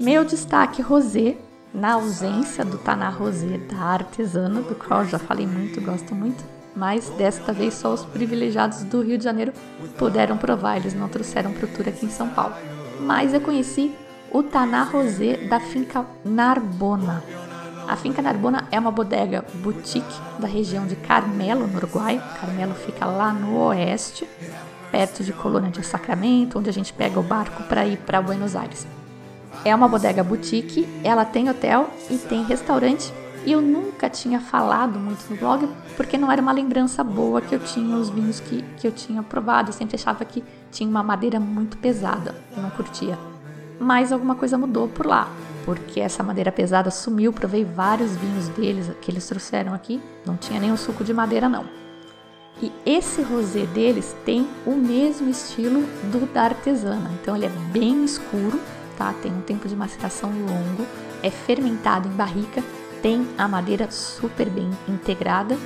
Meu 0.00 0.24
destaque 0.24 0.80
rosé 0.80 1.36
na 1.74 1.92
ausência 1.92 2.64
do 2.64 2.78
Taná 2.78 3.10
Rosé 3.10 3.58
da 3.70 3.76
artesana, 3.76 4.62
do 4.62 4.74
qual 4.74 5.04
já 5.04 5.18
falei 5.18 5.46
muito, 5.46 5.80
gosto 5.82 6.14
muito, 6.14 6.42
mas 6.78 7.10
desta 7.10 7.52
vez 7.52 7.74
só 7.74 7.92
os 7.92 8.04
privilegiados 8.04 8.84
do 8.84 9.02
Rio 9.02 9.18
de 9.18 9.24
Janeiro 9.24 9.52
puderam 9.98 10.38
provar, 10.38 10.76
eles 10.76 10.94
não 10.94 11.08
trouxeram 11.08 11.52
para 11.52 11.66
o 11.66 11.68
tour 11.68 11.88
aqui 11.88 12.06
em 12.06 12.10
São 12.10 12.28
Paulo. 12.28 12.54
Mas 13.00 13.34
eu 13.34 13.40
conheci 13.40 13.92
o 14.30 14.44
Taná 14.44 14.84
Rosé 14.84 15.48
da 15.48 15.58
finca 15.58 16.06
Narbona. 16.24 17.24
A 17.88 17.96
Finca 17.96 18.20
Narbona 18.20 18.68
é 18.70 18.78
uma 18.78 18.90
bodega 18.90 19.44
boutique 19.54 20.20
da 20.38 20.46
região 20.46 20.86
de 20.86 20.94
Carmelo, 20.94 21.66
no 21.66 21.78
Uruguai. 21.78 22.22
Carmelo 22.38 22.74
fica 22.74 23.06
lá 23.06 23.32
no 23.32 23.56
oeste, 23.64 24.28
perto 24.92 25.24
de 25.24 25.32
Colônia 25.32 25.70
de 25.70 25.82
Sacramento, 25.82 26.58
onde 26.58 26.68
a 26.68 26.72
gente 26.72 26.92
pega 26.92 27.18
o 27.18 27.22
barco 27.22 27.62
para 27.62 27.86
ir 27.86 27.96
para 27.96 28.20
Buenos 28.20 28.54
Aires. 28.54 28.86
É 29.64 29.74
uma 29.74 29.88
bodega 29.88 30.22
boutique, 30.22 30.86
ela 31.02 31.24
tem 31.24 31.48
hotel 31.48 31.88
e 32.10 32.18
tem 32.18 32.44
restaurante. 32.44 33.10
E 33.48 33.52
eu 33.52 33.62
nunca 33.62 34.10
tinha 34.10 34.40
falado 34.40 34.98
muito 34.98 35.24
no 35.30 35.36
blog 35.38 35.66
porque 35.96 36.18
não 36.18 36.30
era 36.30 36.42
uma 36.42 36.52
lembrança 36.52 37.02
boa 37.02 37.40
que 37.40 37.54
eu 37.54 37.58
tinha 37.58 37.96
os 37.96 38.10
vinhos 38.10 38.40
que, 38.40 38.60
que 38.76 38.86
eu 38.86 38.92
tinha 38.92 39.22
provado. 39.22 39.70
Eu 39.70 39.72
sempre 39.72 39.96
achava 39.96 40.22
que 40.22 40.44
tinha 40.70 40.86
uma 40.86 41.02
madeira 41.02 41.40
muito 41.40 41.78
pesada, 41.78 42.34
eu 42.54 42.62
não 42.62 42.68
curtia. 42.68 43.18
Mas 43.80 44.12
alguma 44.12 44.34
coisa 44.34 44.58
mudou 44.58 44.86
por 44.86 45.06
lá 45.06 45.30
porque 45.64 45.98
essa 45.98 46.22
madeira 46.22 46.52
pesada 46.52 46.90
sumiu. 46.90 47.32
Provei 47.32 47.64
vários 47.64 48.14
vinhos 48.16 48.48
deles 48.48 48.92
que 49.00 49.10
eles 49.10 49.26
trouxeram 49.26 49.72
aqui, 49.72 49.98
não 50.26 50.36
tinha 50.36 50.60
nenhum 50.60 50.76
suco 50.76 51.02
de 51.02 51.14
madeira 51.14 51.48
não. 51.48 51.64
E 52.60 52.70
esse 52.84 53.22
rosé 53.22 53.64
deles 53.64 54.14
tem 54.26 54.46
o 54.66 54.72
mesmo 54.72 55.30
estilo 55.30 55.80
do 56.12 56.30
da 56.34 56.42
artesana, 56.42 57.10
então 57.22 57.34
ele 57.34 57.46
é 57.46 57.52
bem 57.72 58.04
escuro, 58.04 58.60
tá? 58.98 59.14
Tem 59.22 59.32
um 59.32 59.40
tempo 59.40 59.66
de 59.66 59.74
maceração 59.74 60.28
longo, 60.28 60.86
é 61.22 61.30
fermentado 61.30 62.08
em 62.08 62.12
barrica, 62.12 62.62
tem 63.02 63.26
a 63.36 63.46
madeira 63.48 63.90
super 63.90 64.48
bem 64.48 64.70
integrada 64.88 65.56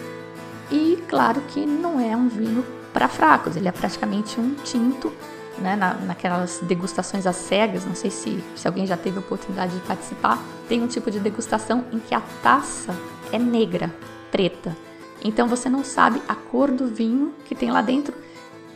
e 0.71 1.03
claro 1.09 1.41
que 1.49 1.67
não 1.67 2.01
é 2.01 2.17
um 2.17 2.29
vinho 2.29 2.65
para 2.93 3.09
fracos, 3.09 3.57
ele 3.57 3.69
é 3.69 3.73
praticamente 3.73 4.39
um 4.41 4.55
tinto 4.55 5.13
né, 5.59 5.77
na, 5.77 5.95
naquelas 5.95 6.61
degustações 6.63 7.27
às 7.27 7.37
cegas, 7.37 7.85
não 7.85 7.95
sei 7.95 8.11
se, 8.11 8.43
se 8.57 8.67
alguém 8.67 8.87
já 8.87 8.97
teve 8.97 9.17
a 9.17 9.21
oportunidade 9.21 9.75
de 9.75 9.81
participar, 9.87 10.43
tem 10.69 10.83
um 10.83 10.87
tipo 10.87 11.11
de 11.11 11.21
degustação 11.21 11.85
em 11.93 11.99
que 11.99 12.15
a 12.15 12.23
taça 12.43 12.95
é 13.31 13.39
negra, 13.39 13.95
preta. 14.31 14.77
Então 15.25 15.47
você 15.47 15.69
não 15.69 15.85
sabe 15.85 16.21
a 16.29 16.35
cor 16.35 16.71
do 16.71 16.87
vinho 16.87 17.35
que 17.45 17.55
tem 17.55 17.71
lá 17.71 17.81
dentro. 17.81 18.15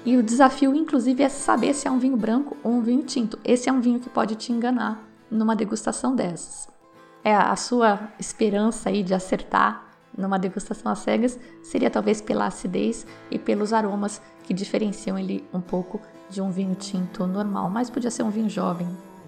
E 0.05 0.17
o 0.17 0.23
desafio, 0.23 0.75
inclusive, 0.75 1.23
é 1.23 1.29
saber 1.29 1.75
se 1.75 1.89
é 1.89 1.91
um 1.91 1.99
vinho 1.99 2.17
branco 2.17 2.57
ou 2.63 2.73
um 2.73 2.81
vinho 2.81 3.03
tinto. 3.03 3.39
Esse 3.45 3.69
é 3.69 3.73
um 3.73 3.81
vinho 3.81 3.99
que 3.99 4.09
pode 4.09 4.37
te 4.37 4.53
enganar 4.53 5.03
numa 5.29 5.57
degustação 5.57 6.15
dessas. 6.15 6.76
É 7.27 7.35
a 7.35 7.57
sua 7.57 8.09
esperança 8.21 8.89
aí 8.89 9.03
de 9.03 9.13
acertar 9.13 9.85
numa 10.17 10.39
degustação 10.39 10.93
às 10.93 11.01
cegas 11.01 11.37
seria 11.61 11.91
talvez 11.91 12.21
pela 12.21 12.47
acidez 12.47 13.05
e 13.29 13.37
pelos 13.37 13.73
aromas 13.73 14.23
que 14.45 14.55
diferenciam 14.55 15.19
ele 15.19 15.45
um 15.53 15.61
pouco 15.61 16.01
de 16.31 16.41
um 16.41 16.53
vinho 16.53 16.77
tinto 16.77 17.27
normal, 17.27 17.69
mas 17.69 17.91
podia 17.91 18.13
ser 18.13 18.23
um 18.23 18.31
vinho 18.31 18.49
jovem, 18.49 18.87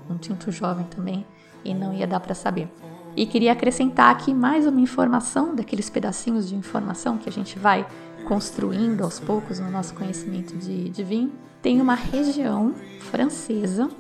um 0.08 0.16
tinto 0.16 0.52
jovem 0.52 0.86
também, 0.86 1.26
e 1.64 1.74
não 1.74 1.92
ia 1.92 2.06
dar 2.06 2.20
para 2.20 2.36
saber. 2.36 2.70
E 3.16 3.26
queria 3.26 3.50
acrescentar 3.50 4.12
aqui 4.12 4.32
mais 4.32 4.64
uma 4.64 4.80
informação, 4.80 5.56
daqueles 5.56 5.90
pedacinhos 5.90 6.48
de 6.48 6.54
informação 6.54 7.18
que 7.18 7.28
a 7.28 7.32
gente 7.32 7.58
vai 7.58 7.84
construindo 8.28 9.02
aos 9.02 9.18
poucos 9.18 9.58
no 9.58 9.72
nosso 9.72 9.92
conhecimento 9.94 10.56
de, 10.56 10.88
de 10.88 11.02
vinho. 11.02 11.32
Tem 11.60 11.80
uma 11.80 11.96
região 11.96 12.76
francesa 13.10 13.90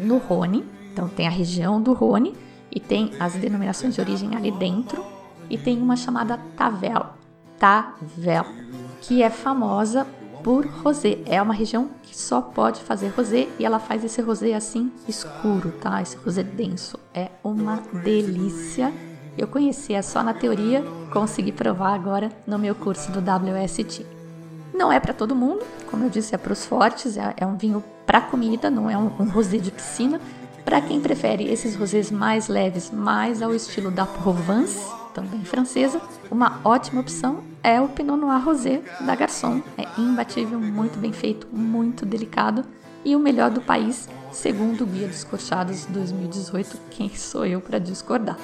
no 0.00 0.18
Rhône, 0.18 0.66
então 0.92 1.08
tem 1.08 1.28
a 1.28 1.30
região 1.30 1.80
do 1.80 1.92
Rhône 1.92 2.34
e 2.76 2.80
tem 2.80 3.10
as 3.18 3.32
denominações 3.32 3.94
de 3.94 4.02
origem 4.02 4.36
ali 4.36 4.50
dentro, 4.50 5.02
e 5.48 5.56
tem 5.56 5.80
uma 5.80 5.96
chamada 5.96 6.38
Tavel, 6.54 7.06
Tavel, 7.58 8.44
que 9.00 9.22
é 9.22 9.30
famosa 9.30 10.06
por 10.44 10.66
rosé. 10.66 11.18
É 11.24 11.40
uma 11.40 11.54
região 11.54 11.88
que 12.02 12.14
só 12.14 12.42
pode 12.42 12.82
fazer 12.82 13.08
rosé 13.08 13.48
e 13.58 13.64
ela 13.64 13.78
faz 13.78 14.04
esse 14.04 14.20
rosé 14.20 14.52
assim 14.52 14.92
escuro, 15.08 15.72
tá? 15.80 16.02
Esse 16.02 16.18
rosé 16.18 16.42
denso. 16.42 16.98
É 17.14 17.30
uma 17.42 17.76
delícia. 18.04 18.92
Eu 19.38 19.48
conhecia 19.48 20.02
só 20.02 20.22
na 20.22 20.34
teoria, 20.34 20.84
consegui 21.10 21.52
provar 21.52 21.94
agora 21.94 22.28
no 22.46 22.58
meu 22.58 22.74
curso 22.74 23.10
do 23.10 23.20
WST. 23.20 24.04
Não 24.74 24.92
é 24.92 25.00
para 25.00 25.14
todo 25.14 25.34
mundo, 25.34 25.64
como 25.90 26.04
eu 26.04 26.10
disse, 26.10 26.34
é 26.34 26.38
para 26.38 26.52
os 26.52 26.66
fortes, 26.66 27.16
é, 27.16 27.32
é, 27.38 27.46
um 27.46 27.56
vinho 27.56 27.82
para 28.04 28.20
comida, 28.20 28.68
não 28.70 28.90
é 28.90 28.98
um, 28.98 29.10
um 29.18 29.30
rosé 29.30 29.56
de 29.56 29.70
piscina. 29.70 30.20
Para 30.66 30.80
quem 30.80 31.00
prefere 31.00 31.48
esses 31.48 31.76
rosés 31.76 32.10
mais 32.10 32.48
leves, 32.48 32.90
mais 32.90 33.40
ao 33.40 33.54
estilo 33.54 33.88
da 33.88 34.04
Provence, 34.04 34.84
também 35.14 35.44
francesa, 35.44 36.00
uma 36.28 36.60
ótima 36.64 37.00
opção 37.00 37.44
é 37.62 37.80
o 37.80 37.88
Pinot 37.88 38.18
Noir 38.18 38.44
Rosé 38.44 38.82
da 39.00 39.14
Garçon. 39.14 39.62
É 39.78 40.00
imbatível, 40.00 40.58
muito 40.58 40.98
bem 40.98 41.12
feito, 41.12 41.46
muito 41.52 42.04
delicado 42.04 42.64
e 43.04 43.14
o 43.14 43.20
melhor 43.20 43.48
do 43.48 43.60
país, 43.60 44.08
segundo 44.32 44.82
o 44.82 44.86
Guia 44.88 45.06
dos 45.06 45.22
Corchados 45.22 45.86
2018. 45.86 46.76
Quem 46.90 47.10
sou 47.10 47.46
eu 47.46 47.60
para 47.60 47.78
discordar? 47.78 48.36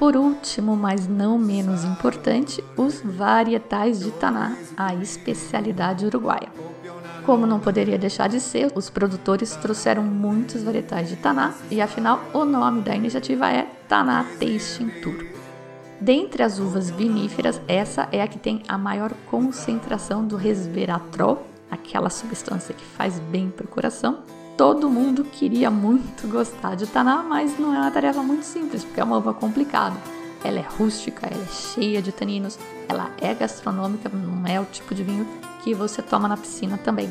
Por 0.00 0.16
último, 0.16 0.74
mas 0.74 1.06
não 1.06 1.36
menos 1.36 1.84
importante, 1.84 2.64
os 2.74 3.02
varietais 3.02 4.00
de 4.00 4.10
Taná, 4.10 4.56
a 4.74 4.94
especialidade 4.94 6.06
uruguaia. 6.06 6.48
Como 7.26 7.46
não 7.46 7.60
poderia 7.60 7.98
deixar 7.98 8.26
de 8.26 8.40
ser, 8.40 8.72
os 8.74 8.88
produtores 8.88 9.54
trouxeram 9.56 10.02
muitos 10.02 10.62
varietais 10.62 11.10
de 11.10 11.16
Taná 11.16 11.52
e 11.70 11.82
afinal 11.82 12.18
o 12.32 12.46
nome 12.46 12.80
da 12.80 12.96
iniciativa 12.96 13.50
é 13.52 13.64
Taná 13.86 14.24
Tasting 14.40 14.88
Tour. 15.02 15.22
Dentre 16.00 16.42
as 16.44 16.58
uvas 16.58 16.88
viníferas, 16.88 17.60
essa 17.68 18.08
é 18.10 18.22
a 18.22 18.26
que 18.26 18.38
tem 18.38 18.62
a 18.66 18.78
maior 18.78 19.12
concentração 19.30 20.26
do 20.26 20.34
resveratrol, 20.34 21.46
aquela 21.70 22.08
substância 22.08 22.74
que 22.74 22.86
faz 22.86 23.18
bem 23.18 23.50
para 23.50 23.66
o 23.66 23.68
coração. 23.68 24.20
Todo 24.60 24.90
mundo 24.90 25.24
queria 25.24 25.70
muito 25.70 26.28
gostar 26.28 26.74
de 26.74 26.86
Taná, 26.86 27.22
mas 27.22 27.58
não 27.58 27.74
é 27.74 27.78
uma 27.78 27.90
tarefa 27.90 28.22
muito 28.22 28.44
simples, 28.44 28.84
porque 28.84 29.00
é 29.00 29.04
uma 29.04 29.16
uva 29.16 29.32
complicada. 29.32 29.96
Ela 30.44 30.58
é 30.58 30.66
rústica, 30.76 31.26
ela 31.26 31.42
é 31.42 31.46
cheia 31.46 32.02
de 32.02 32.12
taninos, 32.12 32.58
ela 32.86 33.10
é 33.22 33.32
gastronômica, 33.32 34.10
não 34.10 34.46
é 34.46 34.60
o 34.60 34.66
tipo 34.66 34.94
de 34.94 35.02
vinho 35.02 35.26
que 35.64 35.72
você 35.72 36.02
toma 36.02 36.28
na 36.28 36.36
piscina 36.36 36.76
também. 36.76 37.08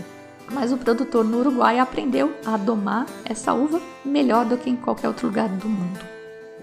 Mas 0.52 0.72
o 0.72 0.78
produtor 0.78 1.26
no 1.26 1.40
Uruguai 1.40 1.80
aprendeu 1.80 2.36
a 2.46 2.56
domar 2.56 3.08
essa 3.26 3.52
uva 3.52 3.82
melhor 4.06 4.46
do 4.46 4.56
que 4.56 4.70
em 4.70 4.76
qualquer 4.76 5.08
outro 5.08 5.26
lugar 5.26 5.50
do 5.50 5.68
mundo. 5.68 6.06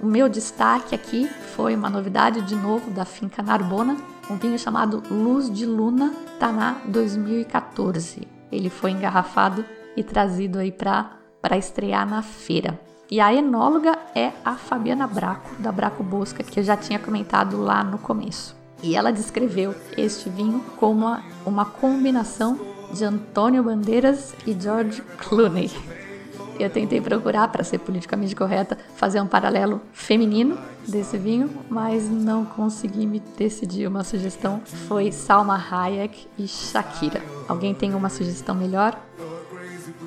O 0.00 0.06
meu 0.06 0.28
destaque 0.28 0.94
aqui 0.94 1.28
foi 1.56 1.74
uma 1.74 1.90
novidade 1.90 2.42
de 2.42 2.54
novo 2.54 2.92
da 2.92 3.04
Finca 3.04 3.42
Narbona, 3.42 3.96
um 4.30 4.36
vinho 4.36 4.56
chamado 4.56 5.02
Luz 5.10 5.52
de 5.52 5.66
Luna 5.66 6.14
Taná 6.38 6.76
2014. 6.86 8.28
Ele 8.52 8.70
foi 8.70 8.92
engarrafado 8.92 9.64
e 9.96 10.02
trazido 10.02 10.58
aí 10.58 10.70
para 10.70 11.56
estrear 11.56 12.08
na 12.08 12.22
feira. 12.22 12.78
E 13.10 13.20
a 13.20 13.32
enóloga 13.32 13.96
é 14.14 14.32
a 14.44 14.54
Fabiana 14.54 15.06
Braco, 15.06 15.50
da 15.60 15.70
Braco 15.70 16.02
Bosca, 16.02 16.42
que 16.42 16.58
eu 16.58 16.64
já 16.64 16.76
tinha 16.76 16.98
comentado 16.98 17.56
lá 17.56 17.84
no 17.84 17.98
começo. 17.98 18.56
E 18.82 18.96
ela 18.96 19.12
descreveu 19.12 19.74
este 19.96 20.28
vinho 20.28 20.62
como 20.76 21.06
uma, 21.06 21.22
uma 21.44 21.64
combinação 21.64 22.58
de 22.92 23.04
Antônio 23.04 23.62
Bandeiras 23.62 24.34
e 24.46 24.52
George 24.58 25.02
Clooney. 25.18 25.70
Eu 26.58 26.70
tentei 26.70 27.00
procurar, 27.00 27.48
para 27.48 27.62
ser 27.62 27.78
politicamente 27.78 28.34
correta, 28.34 28.78
fazer 28.96 29.20
um 29.20 29.26
paralelo 29.26 29.80
feminino 29.92 30.58
desse 30.88 31.18
vinho, 31.18 31.50
mas 31.68 32.08
não 32.08 32.46
consegui 32.46 33.06
me 33.06 33.20
decidir. 33.36 33.86
Uma 33.86 34.02
sugestão 34.02 34.62
foi 34.64 35.12
Salma 35.12 35.62
Hayek 35.70 36.26
e 36.38 36.48
Shakira. 36.48 37.22
Alguém 37.46 37.74
tem 37.74 37.94
uma 37.94 38.08
sugestão 38.08 38.54
melhor? 38.54 38.98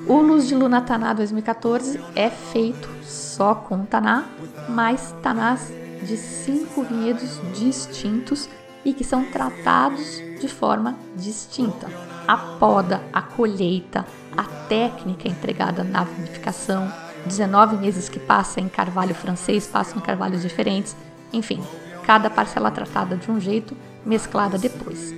O 0.06 0.20
Luz 0.20 0.48
de 0.48 0.54
Luna 0.54 0.80
Taná 0.80 1.12
2014 1.12 2.00
é 2.16 2.30
feito 2.30 2.88
só 3.04 3.54
com 3.54 3.84
Taná, 3.84 4.24
mas 4.68 5.14
Tanás 5.22 5.72
de 6.02 6.16
cinco 6.16 6.82
vinhedos 6.82 7.38
distintos 7.54 8.48
e 8.84 8.92
que 8.92 9.04
são 9.04 9.24
tratados 9.26 10.20
de 10.40 10.48
forma 10.48 10.96
distinta. 11.16 11.88
A 12.26 12.36
poda, 12.36 13.02
a 13.12 13.20
colheita, 13.20 14.06
a 14.36 14.44
técnica 14.68 15.28
empregada 15.28 15.84
na 15.84 16.04
vinificação, 16.04 16.90
19 17.26 17.76
meses 17.76 18.08
que 18.08 18.18
passa 18.18 18.60
em 18.60 18.68
carvalho 18.68 19.14
francês, 19.14 19.66
passam 19.66 19.98
em 19.98 20.02
carvalhos 20.02 20.42
diferentes, 20.42 20.96
enfim, 21.32 21.62
cada 22.04 22.30
parcela 22.30 22.70
tratada 22.70 23.16
de 23.16 23.30
um 23.30 23.38
jeito, 23.38 23.76
mesclada 24.04 24.56
depois. 24.56 25.14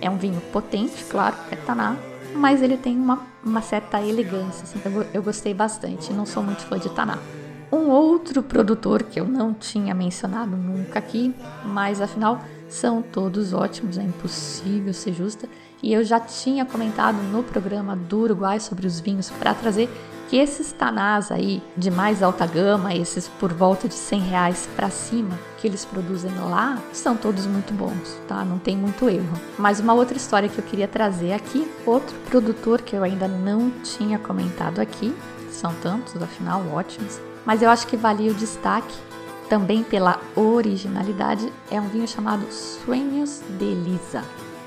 É 0.00 0.10
um 0.10 0.18
vinho 0.18 0.40
potente, 0.52 1.02
claro, 1.04 1.34
é 1.50 1.56
taná, 1.56 1.96
mas 2.38 2.62
ele 2.62 2.76
tem 2.76 2.96
uma, 2.96 3.26
uma 3.44 3.60
certa 3.60 4.00
elegância, 4.00 4.64
assim, 4.64 4.80
eu, 4.84 5.06
eu 5.12 5.22
gostei 5.22 5.52
bastante, 5.52 6.12
não 6.12 6.24
sou 6.24 6.42
muito 6.42 6.62
fã 6.62 6.78
de 6.78 6.88
taná. 6.90 7.18
Um 7.70 7.90
outro 7.90 8.42
produtor 8.42 9.02
que 9.02 9.20
eu 9.20 9.26
não 9.26 9.52
tinha 9.52 9.94
mencionado 9.94 10.56
nunca 10.56 10.98
aqui, 10.98 11.34
mas 11.64 12.00
afinal 12.00 12.40
são 12.68 13.02
todos 13.02 13.52
ótimos, 13.52 13.98
é 13.98 14.02
impossível 14.02 14.94
ser 14.94 15.12
justa, 15.12 15.48
e 15.82 15.92
eu 15.92 16.02
já 16.02 16.18
tinha 16.18 16.64
comentado 16.64 17.16
no 17.30 17.42
programa 17.42 17.94
do 17.94 18.20
Uruguai 18.20 18.60
sobre 18.60 18.86
os 18.86 19.00
vinhos 19.00 19.30
para 19.30 19.54
trazer 19.54 19.88
que 20.28 20.36
esses 20.36 20.72
tanás 20.72 21.32
aí 21.32 21.62
de 21.76 21.90
mais 21.90 22.22
alta 22.22 22.46
gama, 22.46 22.94
esses 22.94 23.26
por 23.26 23.52
volta 23.52 23.88
de 23.88 23.94
100 23.94 24.20
reais 24.20 24.68
para 24.76 24.90
cima 24.90 25.38
que 25.56 25.66
eles 25.66 25.84
produzem 25.84 26.30
lá, 26.38 26.78
são 26.92 27.16
todos 27.16 27.46
muito 27.46 27.72
bons, 27.72 28.20
tá? 28.28 28.44
Não 28.44 28.58
tem 28.58 28.76
muito 28.76 29.08
erro. 29.08 29.40
Mas 29.58 29.80
uma 29.80 29.94
outra 29.94 30.16
história 30.16 30.48
que 30.48 30.58
eu 30.58 30.64
queria 30.64 30.86
trazer 30.86 31.32
aqui, 31.32 31.68
outro 31.84 32.14
produtor 32.28 32.82
que 32.82 32.94
eu 32.94 33.02
ainda 33.02 33.26
não 33.26 33.70
tinha 33.82 34.18
comentado 34.18 34.80
aqui, 34.80 35.14
são 35.50 35.74
tantos, 35.82 36.22
afinal, 36.22 36.62
ótimos, 36.72 37.20
mas 37.44 37.62
eu 37.62 37.70
acho 37.70 37.86
que 37.86 37.96
valia 37.96 38.30
o 38.30 38.34
destaque, 38.34 38.94
também 39.48 39.82
pela 39.82 40.20
originalidade, 40.36 41.50
é 41.70 41.80
um 41.80 41.88
vinho 41.88 42.06
chamado 42.06 42.46
Sueños 42.52 43.40
de 43.58 43.64
Elisa, 43.64 44.22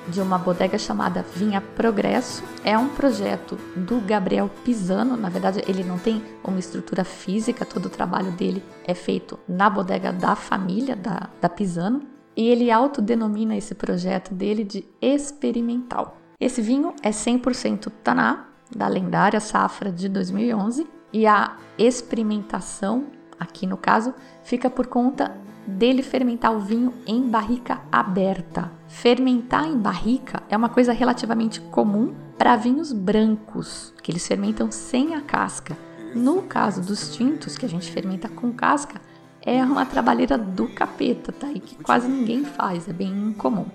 de 0.08 0.22
uma 0.22 0.38
bodega 0.38 0.78
chamada 0.78 1.26
Vinha 1.36 1.62
Progresso. 1.62 2.44
É 2.64 2.78
um 2.78 2.90
projeto 2.90 3.58
do 3.76 4.00
Gabriel 4.02 4.50
Pisano, 4.64 5.16
na 5.16 5.30
verdade 5.30 5.64
ele 5.68 5.84
não 5.84 5.98
tem 5.98 6.24
uma 6.44 6.60
estrutura 6.60 7.04
física, 7.04 7.66
todo 7.66 7.86
o 7.86 7.90
trabalho 7.90 8.32
dele 8.32 8.64
é 8.86 8.94
feito 8.94 9.38
na 9.48 9.70
bodega 9.70 10.12
da 10.12 10.36
família 10.36 10.96
da, 10.96 11.30
da 11.40 11.50
Pisano, 11.50 12.02
e 12.36 12.48
ele 12.48 12.72
autodenomina 12.72 13.56
esse 13.56 13.76
projeto 13.76 14.34
dele 14.34 14.64
de 14.64 14.86
experimental. 15.02 16.18
Esse 16.40 16.62
vinho 16.62 16.94
é 17.04 17.12
100% 17.12 17.92
Taná, 18.04 18.48
da 18.76 18.88
lendária 18.88 19.40
safra 19.40 19.92
de 19.92 20.08
2011, 20.08 20.88
e 21.14 21.28
a 21.28 21.58
experimentação, 21.78 23.08
aqui 23.40 23.68
no 23.68 23.76
caso, 23.76 24.14
fica 24.44 24.70
por 24.70 24.88
conta 24.88 25.36
dele 25.68 26.02
fermentar 26.02 26.56
o 26.56 26.60
vinho 26.60 26.94
em 27.06 27.30
barrica 27.30 27.82
aberta. 27.92 28.72
Fermentar 28.92 29.66
em 29.66 29.78
barrica 29.78 30.44
é 30.50 30.56
uma 30.56 30.70
coisa 30.70 30.92
relativamente 30.92 31.60
comum 31.60 32.14
para 32.38 32.58
vinhos 32.58 32.92
brancos, 32.92 33.94
que 34.04 34.12
eles 34.12 34.28
fermentam 34.28 34.70
sem 34.70 35.16
a 35.16 35.22
casca. 35.22 35.76
No 36.14 36.44
caso 36.44 36.82
dos 36.82 37.16
tintos, 37.16 37.58
que 37.58 37.66
a 37.66 37.70
gente 37.70 37.90
fermenta 37.90 38.28
com 38.28 38.52
casca, 38.52 39.02
é 39.44 39.64
uma 39.64 39.86
trabalheira 39.86 40.38
do 40.38 40.68
capeta, 40.68 41.32
tá? 41.32 41.48
E 41.50 41.60
que 41.60 41.82
quase 41.82 42.08
ninguém 42.08 42.44
faz, 42.44 42.88
é 42.88 42.94
bem 42.94 43.12
incomum. 43.12 43.66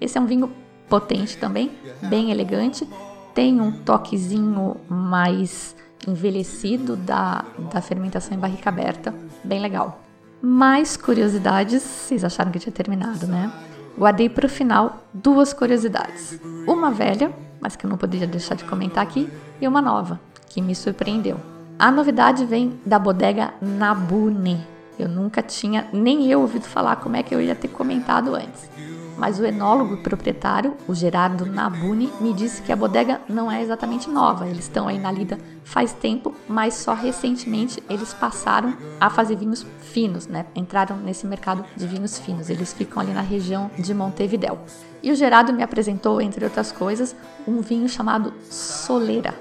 Esse 0.00 0.18
é 0.18 0.20
um 0.20 0.26
vinho 0.26 0.50
potente 0.88 1.36
também, 1.36 1.70
bem 2.08 2.32
elegante, 2.32 2.88
tem 3.34 3.60
um 3.60 3.70
toquezinho 3.70 4.78
mais 4.88 5.76
envelhecido 6.08 6.96
da, 6.96 7.44
da 7.70 7.80
fermentação 7.80 8.36
em 8.36 8.40
barrica 8.40 8.70
aberta, 8.70 9.14
bem 9.44 9.60
legal. 9.60 10.00
Mais 10.40 10.96
curiosidades, 10.96 11.82
vocês 11.82 12.24
acharam 12.24 12.50
que 12.50 12.58
tinha 12.58 12.72
terminado, 12.72 13.26
né? 13.26 13.52
Guardei 13.96 14.28
para 14.28 14.46
o 14.46 14.48
final 14.48 15.04
duas 15.12 15.52
curiosidades. 15.52 16.40
Uma 16.66 16.90
velha, 16.90 17.32
mas 17.60 17.76
que 17.76 17.86
eu 17.86 17.90
não 17.90 17.96
poderia 17.96 18.26
deixar 18.26 18.54
de 18.54 18.64
comentar 18.64 19.02
aqui, 19.02 19.30
e 19.60 19.68
uma 19.68 19.80
nova, 19.80 20.20
que 20.48 20.60
me 20.60 20.74
surpreendeu. 20.74 21.38
A 21.78 21.90
novidade 21.90 22.44
vem 22.44 22.78
da 22.84 22.98
bodega 22.98 23.54
Nabune. 23.60 24.60
Eu 24.98 25.08
nunca 25.08 25.42
tinha, 25.42 25.88
nem 25.92 26.30
eu 26.30 26.40
ouvido 26.40 26.64
falar 26.64 26.96
como 26.96 27.16
é 27.16 27.22
que 27.22 27.34
eu 27.34 27.40
ia 27.40 27.54
ter 27.54 27.68
comentado 27.68 28.34
antes 28.34 28.70
mas 29.16 29.38
o 29.38 29.44
enólogo 29.44 29.98
proprietário, 29.98 30.76
o 30.88 30.94
Gerardo 30.94 31.46
Nabuni, 31.46 32.12
me 32.20 32.32
disse 32.32 32.62
que 32.62 32.72
a 32.72 32.76
bodega 32.76 33.20
não 33.28 33.50
é 33.50 33.62
exatamente 33.62 34.10
nova. 34.10 34.46
Eles 34.46 34.64
estão 34.64 34.88
aí 34.88 34.98
na 34.98 35.12
lida 35.12 35.38
faz 35.62 35.92
tempo, 35.92 36.34
mas 36.48 36.74
só 36.74 36.94
recentemente 36.94 37.82
eles 37.88 38.12
passaram 38.12 38.76
a 39.00 39.08
fazer 39.08 39.36
vinhos 39.36 39.64
finos, 39.94 40.26
né? 40.26 40.44
Entraram 40.56 40.96
nesse 40.96 41.24
mercado 41.24 41.64
de 41.76 41.86
vinhos 41.86 42.18
finos. 42.18 42.50
Eles 42.50 42.72
ficam 42.72 43.00
ali 43.00 43.12
na 43.12 43.20
região 43.20 43.70
de 43.78 43.94
Montevidéu. 43.94 44.58
E 45.00 45.12
o 45.12 45.14
Gerardo 45.14 45.52
me 45.52 45.62
apresentou, 45.62 46.20
entre 46.20 46.44
outras 46.44 46.72
coisas, 46.72 47.14
um 47.46 47.60
vinho 47.60 47.88
chamado 47.88 48.34
Soleira. 48.50 49.32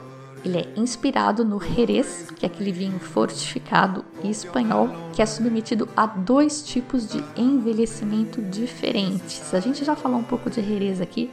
Ele 0.46 0.60
é 0.60 0.74
inspirado 0.76 1.44
no 1.44 1.60
Jerez, 1.60 2.30
que 2.36 2.46
é 2.46 2.48
aquele 2.48 2.72
vinho 2.72 3.00
fortificado 3.00 4.06
espanhol, 4.24 4.90
que 5.12 5.24
é 5.24 5.26
submetido 5.26 5.90
a 5.98 6.06
dois 6.06 6.62
tipos 6.62 7.08
de 7.08 7.24
envelhecimento 7.36 8.40
diferentes. 8.42 9.54
A 9.54 9.60
gente 9.60 9.84
já 9.84 9.96
falou 9.96 10.20
um 10.20 10.24
pouco 10.24 10.52
de 10.52 10.62
Jerez 10.62 11.02
aqui, 11.02 11.32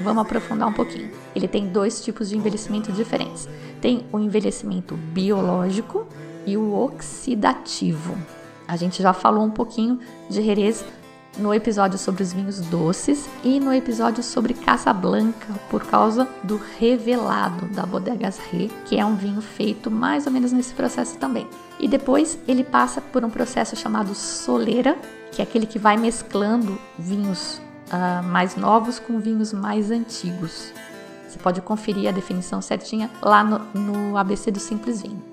vamos 0.00 0.22
aprofundar 0.22 0.68
um 0.68 0.72
pouquinho. 0.72 1.10
Ele 1.36 1.48
tem 1.48 1.66
dois 1.66 2.02
tipos 2.02 2.30
de 2.30 2.38
envelhecimento 2.38 2.90
diferentes. 2.92 3.48
Tem 3.82 4.06
o 4.12 4.18
envelhecimento 4.18 4.94
biológico 4.96 6.06
e 6.46 6.56
o 6.56 6.72
oxidativo. 6.72 8.16
A 8.72 8.76
gente 8.76 9.02
já 9.02 9.12
falou 9.12 9.44
um 9.44 9.50
pouquinho 9.50 10.00
de 10.30 10.40
Jerez 10.40 10.82
no 11.36 11.52
episódio 11.52 11.98
sobre 11.98 12.22
os 12.22 12.32
vinhos 12.32 12.58
doces 12.58 13.28
e 13.44 13.60
no 13.60 13.70
episódio 13.70 14.22
sobre 14.22 14.54
Casablanca, 14.54 15.46
por 15.68 15.84
causa 15.84 16.26
do 16.42 16.58
revelado 16.78 17.66
da 17.66 17.84
Bodegas 17.84 18.38
Re, 18.38 18.70
que 18.86 18.98
é 18.98 19.04
um 19.04 19.14
vinho 19.14 19.42
feito 19.42 19.90
mais 19.90 20.26
ou 20.26 20.32
menos 20.32 20.52
nesse 20.52 20.72
processo 20.72 21.18
também. 21.18 21.46
E 21.78 21.86
depois 21.86 22.38
ele 22.48 22.64
passa 22.64 22.98
por 23.02 23.22
um 23.22 23.28
processo 23.28 23.76
chamado 23.76 24.14
soleira, 24.14 24.96
que 25.32 25.42
é 25.42 25.44
aquele 25.44 25.66
que 25.66 25.78
vai 25.78 25.98
mesclando 25.98 26.78
vinhos 26.98 27.60
uh, 27.88 28.22
mais 28.22 28.56
novos 28.56 28.98
com 28.98 29.18
vinhos 29.18 29.52
mais 29.52 29.90
antigos. 29.90 30.72
Você 31.28 31.38
pode 31.38 31.60
conferir 31.60 32.08
a 32.08 32.12
definição 32.12 32.62
certinha 32.62 33.10
lá 33.20 33.44
no, 33.44 33.58
no 33.74 34.16
ABC 34.16 34.50
do 34.50 34.58
Simples 34.58 35.02
Vinho. 35.02 35.31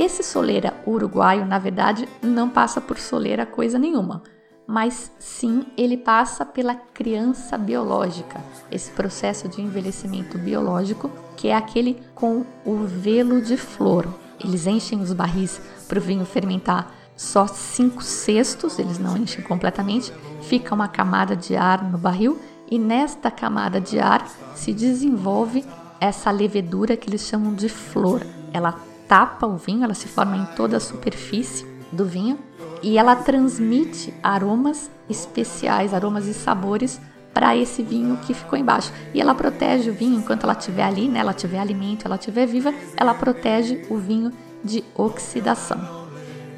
Esse 0.00 0.22
soleira 0.22 0.72
uruguaio, 0.86 1.44
na 1.44 1.58
verdade, 1.58 2.08
não 2.22 2.48
passa 2.48 2.80
por 2.80 2.98
soleira 2.98 3.44
coisa 3.44 3.78
nenhuma 3.78 4.22
mas 4.70 5.10
sim 5.18 5.66
ele 5.76 5.96
passa 5.96 6.46
pela 6.46 6.76
criança 6.76 7.58
biológica, 7.58 8.40
esse 8.70 8.88
processo 8.92 9.48
de 9.48 9.60
envelhecimento 9.60 10.38
biológico, 10.38 11.10
que 11.36 11.48
é 11.48 11.56
aquele 11.56 12.00
com 12.14 12.46
o 12.64 12.84
velo 12.84 13.42
de 13.42 13.56
flor. 13.56 14.06
Eles 14.38 14.68
enchem 14.68 15.00
os 15.00 15.12
barris 15.12 15.60
para 15.88 15.98
o 15.98 16.00
vinho 16.00 16.24
fermentar 16.24 16.94
só 17.16 17.48
cinco 17.48 18.00
sextos, 18.00 18.78
eles 18.78 18.96
não 18.96 19.16
enchem 19.16 19.42
completamente, 19.42 20.12
fica 20.42 20.72
uma 20.72 20.86
camada 20.86 21.34
de 21.34 21.56
ar 21.56 21.82
no 21.82 21.98
barril 21.98 22.40
e 22.70 22.78
nesta 22.78 23.28
camada 23.28 23.80
de 23.80 23.98
ar 23.98 24.24
se 24.54 24.72
desenvolve 24.72 25.64
essa 26.00 26.30
levedura 26.30 26.96
que 26.96 27.10
eles 27.10 27.22
chamam 27.22 27.54
de 27.54 27.68
flor. 27.68 28.24
Ela 28.52 28.78
tapa 29.10 29.44
o 29.44 29.56
vinho, 29.56 29.82
ela 29.82 29.92
se 29.92 30.06
forma 30.06 30.36
em 30.36 30.44
toda 30.54 30.76
a 30.76 30.80
superfície 30.80 31.66
do 31.90 32.04
vinho 32.04 32.38
e 32.80 32.96
ela 32.96 33.16
transmite 33.16 34.14
aromas 34.22 34.88
especiais, 35.08 35.92
aromas 35.92 36.28
e 36.28 36.32
sabores 36.32 37.00
para 37.34 37.56
esse 37.56 37.82
vinho 37.82 38.18
que 38.18 38.32
ficou 38.32 38.56
embaixo. 38.56 38.92
E 39.12 39.20
ela 39.20 39.34
protege 39.34 39.90
o 39.90 39.92
vinho 39.92 40.16
enquanto 40.20 40.44
ela 40.44 40.52
estiver 40.52 40.84
ali, 40.84 41.08
né? 41.08 41.18
Ela 41.18 41.34
tiver 41.34 41.58
alimento, 41.58 42.06
ela 42.06 42.14
estiver 42.14 42.46
viva, 42.46 42.72
ela 42.96 43.12
protege 43.12 43.84
o 43.90 43.96
vinho 43.96 44.30
de 44.62 44.84
oxidação. 44.94 46.08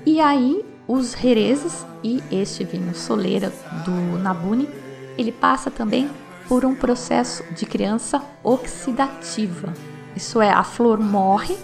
E 0.05 0.21
aí 0.21 0.63
os 0.87 1.15
herezes 1.25 1.87
e 2.05 2.23
este 2.31 2.65
vinho 2.65 2.95
soleira 2.95 3.51
do 3.83 4.19
Nabune, 4.19 4.69
ele 5.17 5.33
passa 5.33 5.71
também 5.71 6.11
por 6.47 6.67
um 6.67 6.75
processo 6.75 7.43
de 7.55 7.65
criança 7.65 8.21
oxidativa. 8.45 9.73
Isso 10.15 10.39
é, 10.43 10.51
a 10.51 10.63
flor 10.63 11.01
morre 11.01 11.57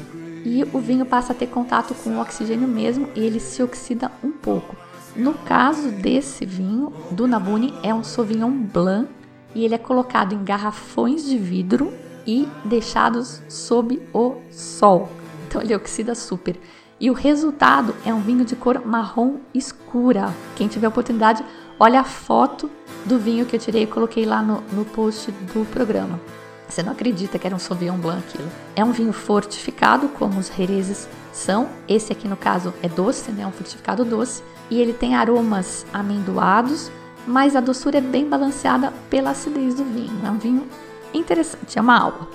e 0.44 0.64
o 0.72 0.78
vinho 0.78 1.04
passa 1.04 1.32
a 1.32 1.36
ter 1.36 1.46
contato 1.46 1.94
com 1.94 2.10
o 2.10 2.20
oxigênio 2.20 2.68
mesmo 2.68 3.08
e 3.14 3.20
ele 3.20 3.40
se 3.40 3.62
oxida 3.62 4.10
um 4.22 4.30
pouco. 4.30 4.76
No 5.16 5.34
caso 5.34 5.90
desse 5.90 6.46
vinho, 6.46 6.92
do 7.10 7.26
Nabune, 7.26 7.74
é 7.82 7.92
um 7.92 8.04
Sauvignon 8.04 8.50
Blanc 8.50 9.08
e 9.54 9.64
ele 9.64 9.74
é 9.74 9.78
colocado 9.78 10.34
em 10.34 10.44
garrafões 10.44 11.24
de 11.24 11.36
vidro 11.38 11.92
e 12.26 12.46
deixados 12.64 13.42
sob 13.48 14.00
o 14.12 14.36
sol. 14.50 15.08
Então 15.46 15.62
ele 15.62 15.74
oxida 15.74 16.14
super. 16.14 16.56
E 17.00 17.10
o 17.10 17.14
resultado 17.14 17.94
é 18.04 18.12
um 18.12 18.20
vinho 18.20 18.44
de 18.44 18.54
cor 18.54 18.84
marrom 18.84 19.36
escura. 19.54 20.34
Quem 20.56 20.68
tiver 20.68 20.88
oportunidade, 20.88 21.44
olha 21.78 22.00
a 22.00 22.04
foto 22.04 22.70
do 23.04 23.18
vinho 23.18 23.46
que 23.46 23.56
eu 23.56 23.60
tirei 23.60 23.84
e 23.84 23.86
coloquei 23.86 24.24
lá 24.24 24.42
no, 24.42 24.62
no 24.72 24.84
post 24.84 25.30
do 25.30 25.64
programa. 25.66 26.20
Você 26.68 26.82
não 26.82 26.92
acredita 26.92 27.38
que 27.38 27.46
era 27.46 27.56
um 27.56 27.58
Sauvignon 27.58 27.96
Blanc 27.96 28.22
aquilo. 28.28 28.48
É 28.76 28.84
um 28.84 28.92
vinho 28.92 29.12
fortificado, 29.12 30.08
como 30.10 30.38
os 30.38 30.48
Jerezes 30.54 31.08
são. 31.32 31.68
Esse 31.88 32.12
aqui, 32.12 32.28
no 32.28 32.36
caso, 32.36 32.74
é 32.82 32.88
doce, 32.88 33.32
né? 33.32 33.46
Um 33.46 33.52
fortificado 33.52 34.04
doce. 34.04 34.42
E 34.70 34.80
ele 34.80 34.92
tem 34.92 35.14
aromas 35.14 35.86
amendoados, 35.92 36.90
mas 37.26 37.56
a 37.56 37.60
doçura 37.60 37.98
é 37.98 38.02
bem 38.02 38.28
balanceada 38.28 38.92
pela 39.08 39.30
acidez 39.30 39.74
do 39.74 39.84
vinho. 39.84 40.20
É 40.24 40.30
um 40.30 40.38
vinho 40.38 40.66
interessante, 41.14 41.78
é 41.78 41.80
uma 41.80 41.98
aula. 41.98 42.28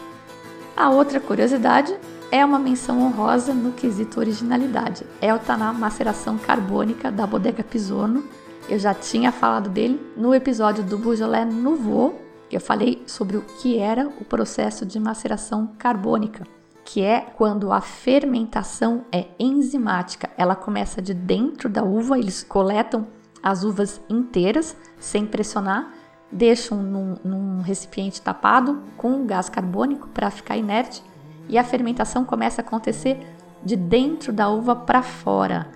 A 0.75 0.89
outra 0.89 1.19
curiosidade 1.19 1.95
é 2.31 2.43
uma 2.43 2.57
menção 2.57 2.99
honrosa 3.03 3.53
no 3.53 3.73
quesito 3.73 4.19
originalidade. 4.19 5.05
É 5.21 5.31
o 5.31 5.37
Taná 5.37 5.71
Maceração 5.71 6.35
Carbônica 6.39 7.11
da 7.11 7.27
Bodega 7.27 7.63
Pisono. 7.63 8.23
Eu 8.67 8.79
já 8.79 8.91
tinha 8.91 9.31
falado 9.31 9.69
dele 9.69 10.01
no 10.17 10.33
episódio 10.33 10.83
do 10.83 10.97
Beaujolais 10.97 11.53
Nouveau, 11.53 12.22
eu 12.55 12.61
falei 12.61 13.01
sobre 13.07 13.37
o 13.37 13.41
que 13.41 13.77
era 13.77 14.07
o 14.07 14.25
processo 14.25 14.85
de 14.85 14.99
maceração 14.99 15.67
carbônica, 15.77 16.45
que 16.83 17.01
é 17.01 17.21
quando 17.21 17.71
a 17.71 17.81
fermentação 17.81 19.05
é 19.11 19.27
enzimática. 19.39 20.29
Ela 20.37 20.55
começa 20.55 21.01
de 21.01 21.13
dentro 21.13 21.69
da 21.69 21.83
uva, 21.83 22.19
eles 22.19 22.43
coletam 22.43 23.07
as 23.41 23.63
uvas 23.63 24.01
inteiras 24.09 24.75
sem 24.99 25.25
pressionar, 25.25 25.93
deixam 26.31 26.81
num, 26.81 27.15
num 27.23 27.61
recipiente 27.61 28.21
tapado 28.21 28.83
com 28.97 29.25
gás 29.25 29.49
carbônico 29.49 30.07
para 30.09 30.31
ficar 30.31 30.57
inerte 30.57 31.03
e 31.47 31.57
a 31.57 31.63
fermentação 31.63 32.25
começa 32.25 32.61
a 32.61 32.65
acontecer 32.65 33.19
de 33.63 33.75
dentro 33.75 34.33
da 34.33 34.49
uva 34.49 34.75
para 34.75 35.01
fora. 35.01 35.69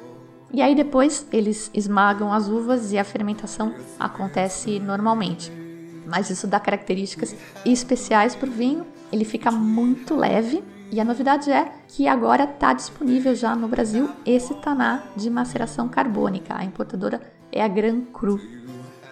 E 0.52 0.62
aí 0.62 0.76
depois 0.76 1.28
eles 1.32 1.70
esmagam 1.74 2.32
as 2.32 2.48
uvas 2.48 2.92
e 2.92 2.98
a 2.98 3.04
fermentação 3.04 3.74
acontece 4.00 4.80
normalmente 4.80 5.67
mas 6.08 6.30
isso 6.30 6.48
dá 6.48 6.60
características 6.60 7.36
especiais 7.66 8.36
para 8.36 8.50
o 8.50 8.52
vinho. 8.52 8.86
Ele 9.12 9.26
fica 9.26 9.52
muito 9.52 10.16
leve 10.16 10.64
E 10.90 11.02
a 11.02 11.06
novidade 11.06 11.52
é 11.52 11.72
que 11.88 12.08
agora 12.08 12.46
está 12.46 12.74
disponível 12.74 13.36
já 13.36 13.56
no 13.56 13.68
Brasil 13.68 14.10
esse 14.26 14.54
taná 14.56 15.04
de 15.16 15.30
maceração 15.30 15.90
carbônica. 15.90 16.56
A 16.56 16.64
importadora 16.64 17.22
é 17.52 17.62
a 17.62 17.68
Gran 17.68 18.02
Cru. 18.02 18.40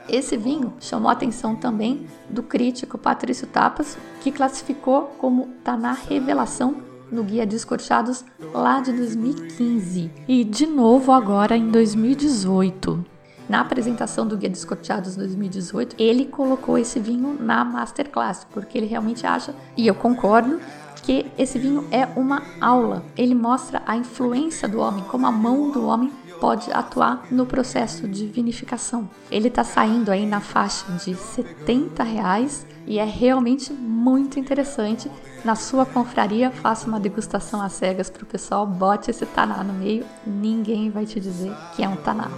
Esse 0.08 0.38
vinho 0.38 0.74
chamou 0.80 1.10
a 1.10 1.14
atenção 1.14 1.56
também 1.56 2.06
do 2.30 2.44
crítico 2.44 2.98
Patrício 2.98 3.48
Tapas, 3.48 3.98
que 4.22 4.32
classificou 4.32 5.16
como 5.18 5.48
taná 5.64 5.94
revelação 5.94 6.78
no 7.12 7.24
Guia 7.24 7.46
Descorchados 7.46 8.24
lá 8.54 8.80
de 8.80 8.92
2015 8.94 10.12
e 10.28 10.44
de 10.44 10.66
novo 10.66 11.12
agora 11.12 11.58
em 11.58 11.70
2018. 11.70 13.15
Na 13.48 13.62
apresentação 13.62 14.28
do 14.28 14.38
Guia 14.38 14.50
Descorteados 14.50 15.16
2018, 15.16 15.96
ele 16.00 16.26
colocou 16.26 16.78
esse 16.78 17.00
vinho 17.00 17.38
na 17.40 17.64
Masterclass, 17.64 18.46
porque 18.52 18.78
ele 18.78 18.88
realmente 18.88 19.26
acha, 19.26 19.54
e 19.78 19.86
eu 19.86 19.94
concordo, 19.94 20.60
que 21.04 21.28
esse 21.38 21.60
vinho 21.60 21.88
é 21.92 22.08
uma 22.16 22.42
aula. 22.60 23.04
Ele 23.16 23.36
mostra 23.36 23.84
a 23.86 23.96
influência 23.96 24.68
do 24.68 24.80
homem, 24.80 25.04
como 25.04 25.28
a 25.28 25.32
mão 25.32 25.70
do 25.70 25.86
homem 25.86 26.12
pode 26.42 26.72
atuar 26.72 27.28
no 27.32 27.46
processo 27.46 28.08
de 28.08 28.26
vinificação. 28.26 29.08
Ele 29.30 29.48
está 29.48 29.64
saindo 29.64 30.12
aí 30.12 30.26
na 30.26 30.42
faixa 30.42 30.92
de 30.94 31.16
70 31.16 32.04
reais 32.04 32.66
e 32.88 32.98
é 32.98 33.06
realmente 33.06 33.72
muito 33.72 34.40
interessante. 34.40 35.10
Na 35.44 35.56
sua 35.56 35.86
confraria, 35.86 36.50
faça 36.50 36.88
uma 36.88 37.00
degustação 37.00 37.62
às 37.62 37.74
cegas 37.74 38.10
para 38.10 38.24
o 38.24 38.28
pessoal, 38.28 38.66
bote 38.66 39.12
esse 39.12 39.26
taná 39.28 39.64
no 39.64 39.74
meio, 39.74 40.04
ninguém 40.26 40.90
vai 40.90 41.06
te 41.06 41.20
dizer 41.20 41.54
que 41.76 41.84
é 41.84 41.88
um 41.88 41.96
taná. 41.96 42.30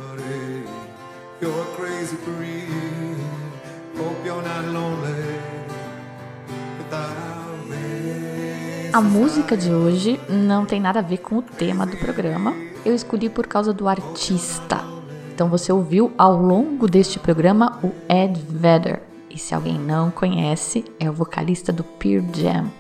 A 8.91 9.02
música 9.02 9.56
de 9.56 9.71
hoje 9.71 10.19
não 10.28 10.65
tem 10.65 10.80
nada 10.80 10.97
a 10.97 11.04
ver 11.04 11.19
com 11.19 11.38
o 11.38 11.41
tema 11.43 11.86
do 11.86 11.95
programa. 11.97 12.56
Eu 12.84 12.95
escolhi 12.95 13.30
por 13.30 13.45
causa 13.45 13.71
do 13.71 13.88
artista. 13.88 14.84
Então 15.32 15.47
você 15.47 15.71
ouviu 15.71 16.12
ao 16.17 16.41
longo 16.41 16.88
deste 16.88 17.19
programa 17.19 17.78
o 17.84 17.91
Ed 18.12 18.41
Vedder. 18.50 19.04
E 19.30 19.38
se 19.38 19.54
alguém 19.54 19.78
não 19.78 20.10
conhece, 20.10 20.86
é 21.00 21.08
o 21.08 21.13
vocalista 21.13 21.71
do 21.71 21.84
Pearl 21.84 22.26
Jam. 22.34 22.71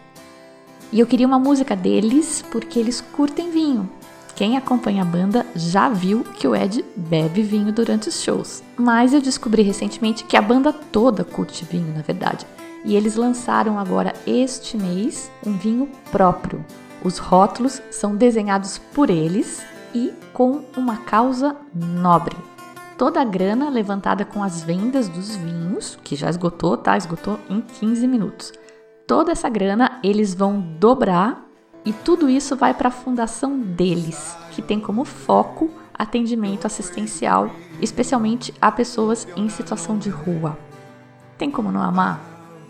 E 0.91 0.99
eu 0.99 1.05
queria 1.05 1.27
uma 1.27 1.37
música 1.37 1.75
deles 1.75 2.43
porque 2.49 2.79
eles 2.79 3.01
curtem 3.01 3.51
vinho. 3.51 3.87
Quem 4.37 4.55
acompanha 4.55 5.01
a 5.01 5.05
banda 5.05 5.47
já 5.55 5.89
viu 5.89 6.23
que 6.23 6.47
o 6.47 6.55
Ed 6.55 6.85
bebe 6.95 7.41
vinho 7.41 7.73
durante 7.73 8.07
os 8.07 8.21
shows. 8.21 8.61
Mas 8.77 9.11
eu 9.11 9.19
descobri 9.19 9.63
recentemente 9.63 10.23
que 10.25 10.37
a 10.37 10.41
banda 10.43 10.71
toda 10.71 11.23
curte 11.23 11.65
vinho, 11.65 11.91
na 11.91 12.03
verdade. 12.03 12.45
E 12.85 12.95
eles 12.95 13.15
lançaram 13.15 13.79
agora 13.79 14.13
este 14.27 14.77
mês 14.77 15.31
um 15.43 15.57
vinho 15.57 15.89
próprio. 16.11 16.63
Os 17.03 17.17
rótulos 17.17 17.81
são 17.89 18.15
desenhados 18.15 18.77
por 18.77 19.09
eles 19.09 19.65
e 19.91 20.13
com 20.33 20.61
uma 20.77 20.97
causa 20.97 21.55
nobre. 21.73 22.37
Toda 22.95 23.19
a 23.19 23.25
grana 23.25 23.71
levantada 23.71 24.23
com 24.23 24.43
as 24.43 24.61
vendas 24.61 25.09
dos 25.09 25.35
vinhos, 25.35 25.97
que 26.03 26.15
já 26.15 26.29
esgotou, 26.29 26.77
tá? 26.77 26.95
Esgotou 26.95 27.39
em 27.49 27.59
15 27.59 28.07
minutos. 28.07 28.53
Toda 29.07 29.31
essa 29.31 29.49
grana 29.49 29.99
eles 30.03 30.35
vão 30.35 30.59
dobrar 30.59 31.46
e 31.87 31.93
tudo 31.93 32.29
isso 32.29 32.53
vai 32.53 32.73
para 32.73 32.89
a 32.89 32.91
fundação 32.91 33.57
deles, 33.57 34.35
que 34.51 34.61
tem 34.61 34.77
como 34.77 35.05
foco 35.05 35.71
atendimento 35.93 36.67
assistencial, 36.67 37.49
especialmente 37.81 38.53
a 38.59 38.69
pessoas 38.69 39.25
em 39.37 39.47
situação 39.47 39.97
de 39.97 40.09
rua. 40.09 40.59
Tem 41.37 41.49
como 41.49 41.71
não 41.71 41.81
amar? 41.81 42.19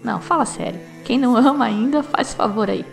Não, 0.04 0.22
fala 0.22 0.46
sério. 0.46 0.80
Quem 1.04 1.18
não 1.18 1.36
ama 1.36 1.66
ainda, 1.66 2.04
faz 2.04 2.36
favor 2.36 2.70
aí. 2.70 2.86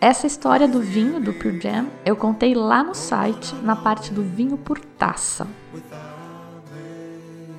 Essa 0.00 0.26
história 0.26 0.66
do 0.66 0.80
vinho 0.80 1.20
do 1.20 1.32
Pure 1.32 1.60
Jam 1.60 1.86
eu 2.04 2.16
contei 2.16 2.56
lá 2.56 2.82
no 2.82 2.96
site, 2.96 3.54
na 3.62 3.76
parte 3.76 4.12
do 4.12 4.24
vinho 4.24 4.56
por 4.56 4.80
taça. 4.80 5.46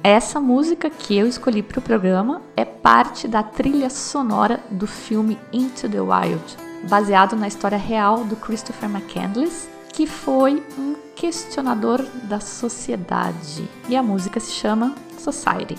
Essa 0.04 0.42
música 0.42 0.90
que 0.90 1.18
eu 1.18 1.26
escolhi 1.26 1.64
para 1.64 1.80
o 1.80 1.82
programa 1.82 2.42
é 2.58 2.66
parte 2.66 3.30
da 3.30 3.44
trilha 3.44 3.90
sonora 3.90 4.60
do 4.70 4.88
filme 4.88 5.40
Into 5.54 5.88
the 5.88 6.02
Wild, 6.02 6.69
baseado 6.88 7.36
na 7.36 7.48
história 7.48 7.78
real 7.78 8.24
do 8.24 8.36
Christopher 8.36 8.90
McCandless, 8.90 9.68
que 9.92 10.06
foi 10.06 10.64
um 10.78 10.96
questionador 11.16 12.02
da 12.24 12.40
sociedade. 12.40 13.68
E 13.90 13.96
a 13.96 14.04
música 14.04 14.40
se 14.40 14.52
chama 14.52 14.96
Society. 15.18 15.76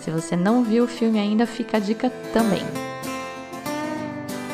Se 0.00 0.10
você 0.10 0.36
não 0.36 0.62
viu 0.62 0.84
o 0.84 0.88
filme 0.88 1.18
ainda, 1.18 1.46
fica 1.46 1.76
a 1.76 1.80
dica 1.80 2.10
também. 2.32 2.62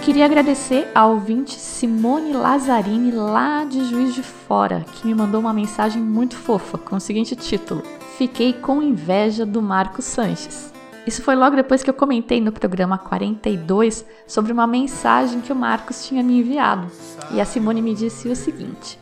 Queria 0.03 0.25
agradecer 0.25 0.91
a 0.95 1.07
ouvinte 1.07 1.59
Simone 1.59 2.33
Lazzarini, 2.33 3.11
lá 3.11 3.65
de 3.65 3.85
Juiz 3.85 4.15
de 4.15 4.23
Fora, 4.23 4.85
que 4.95 5.07
me 5.07 5.15
mandou 5.15 5.41
uma 5.41 5.53
mensagem 5.53 6.03
muito 6.03 6.37
fofa 6.37 6.79
com 6.79 6.97
o 6.97 7.01
seguinte 7.01 7.37
título: 7.37 7.83
Fiquei 8.17 8.53
com 8.53 8.83
inveja 8.83 9.45
do 9.45 9.61
Marco 9.61 10.01
Sanches. 10.01 10.73
Isso 11.11 11.25
foi 11.25 11.35
logo 11.35 11.57
depois 11.57 11.83
que 11.83 11.91
eu 11.91 11.95
comentei 11.95 12.41
no 12.41 12.53
programa 12.53 12.97
42 12.97 14.07
sobre 14.29 14.53
uma 14.53 14.65
mensagem 14.65 15.41
que 15.41 15.53
o 15.53 15.57
Marcos 15.57 16.07
tinha 16.07 16.23
me 16.23 16.39
enviado. 16.39 16.87
E 17.33 17.41
a 17.41 17.45
Simone 17.45 17.83
me 17.83 17.97
disse 17.97 18.29
o 18.29 18.37
seguinte: 18.37 18.97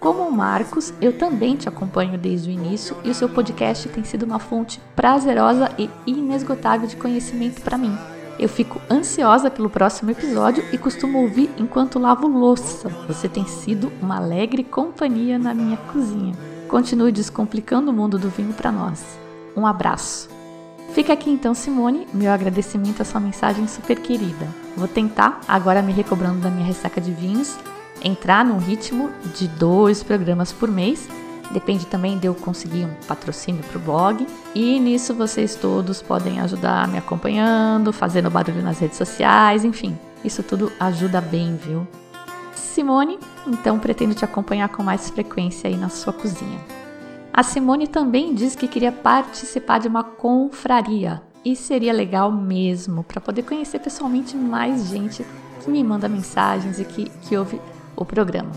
Como 0.00 0.24
o 0.24 0.32
Marcos, 0.32 0.92
eu 1.00 1.16
também 1.16 1.54
te 1.54 1.68
acompanho 1.68 2.18
desde 2.18 2.50
o 2.50 2.52
início 2.52 2.96
e 3.04 3.10
o 3.10 3.14
seu 3.14 3.28
podcast 3.28 3.88
tem 3.90 4.02
sido 4.02 4.24
uma 4.24 4.40
fonte 4.40 4.80
prazerosa 4.96 5.70
e 5.78 5.88
inesgotável 6.04 6.88
de 6.88 6.96
conhecimento 6.96 7.62
para 7.62 7.78
mim. 7.78 7.96
Eu 8.40 8.48
fico 8.48 8.82
ansiosa 8.90 9.48
pelo 9.48 9.70
próximo 9.70 10.10
episódio 10.10 10.64
e 10.72 10.78
costumo 10.78 11.22
ouvir 11.22 11.48
enquanto 11.56 12.00
lavo 12.00 12.26
louça. 12.26 12.88
Você 13.06 13.28
tem 13.28 13.46
sido 13.46 13.92
uma 14.02 14.16
alegre 14.16 14.64
companhia 14.64 15.38
na 15.38 15.54
minha 15.54 15.76
cozinha. 15.76 16.34
Continue 16.66 17.12
descomplicando 17.12 17.92
o 17.92 17.94
mundo 17.94 18.18
do 18.18 18.30
vinho 18.30 18.52
para 18.52 18.72
nós. 18.72 19.16
Um 19.56 19.64
abraço. 19.64 20.31
Fica 20.94 21.14
aqui 21.14 21.30
então, 21.30 21.54
Simone, 21.54 22.06
meu 22.12 22.30
agradecimento 22.30 23.00
à 23.00 23.04
sua 23.04 23.18
mensagem 23.18 23.66
super 23.66 23.98
querida. 23.98 24.46
Vou 24.76 24.86
tentar, 24.86 25.40
agora 25.48 25.80
me 25.80 25.90
recobrando 25.90 26.40
da 26.40 26.50
minha 26.50 26.66
ressaca 26.66 27.00
de 27.00 27.10
vinhos, 27.10 27.56
entrar 28.04 28.44
num 28.44 28.58
ritmo 28.58 29.10
de 29.34 29.48
dois 29.48 30.02
programas 30.02 30.52
por 30.52 30.70
mês. 30.70 31.08
Depende 31.50 31.86
também 31.86 32.18
de 32.18 32.26
eu 32.26 32.34
conseguir 32.34 32.84
um 32.84 32.94
patrocínio 33.08 33.64
para 33.64 33.78
o 33.78 33.80
blog. 33.80 34.26
E 34.54 34.78
nisso 34.78 35.14
vocês 35.14 35.54
todos 35.54 36.02
podem 36.02 36.40
ajudar 36.40 36.86
me 36.88 36.98
acompanhando, 36.98 37.90
fazendo 37.90 38.30
barulho 38.30 38.62
nas 38.62 38.78
redes 38.78 38.98
sociais, 38.98 39.64
enfim. 39.64 39.98
Isso 40.22 40.42
tudo 40.42 40.70
ajuda 40.78 41.22
bem, 41.22 41.56
viu? 41.56 41.86
Simone, 42.54 43.18
então 43.46 43.78
pretendo 43.78 44.14
te 44.14 44.26
acompanhar 44.26 44.68
com 44.68 44.82
mais 44.82 45.08
frequência 45.08 45.68
aí 45.68 45.76
na 45.76 45.88
sua 45.88 46.12
cozinha. 46.12 46.81
A 47.32 47.42
Simone 47.42 47.86
também 47.86 48.34
disse 48.34 48.58
que 48.58 48.68
queria 48.68 48.92
participar 48.92 49.78
de 49.78 49.88
uma 49.88 50.04
confraria. 50.04 51.22
E 51.42 51.56
seria 51.56 51.92
legal 51.92 52.30
mesmo 52.30 53.02
para 53.02 53.22
poder 53.22 53.42
conhecer 53.42 53.78
pessoalmente 53.78 54.36
mais 54.36 54.88
gente 54.88 55.24
que 55.64 55.70
me 55.70 55.82
manda 55.82 56.08
mensagens 56.08 56.78
e 56.78 56.84
que, 56.84 57.08
que 57.22 57.36
ouve 57.36 57.58
o 57.96 58.04
programa. 58.04 58.52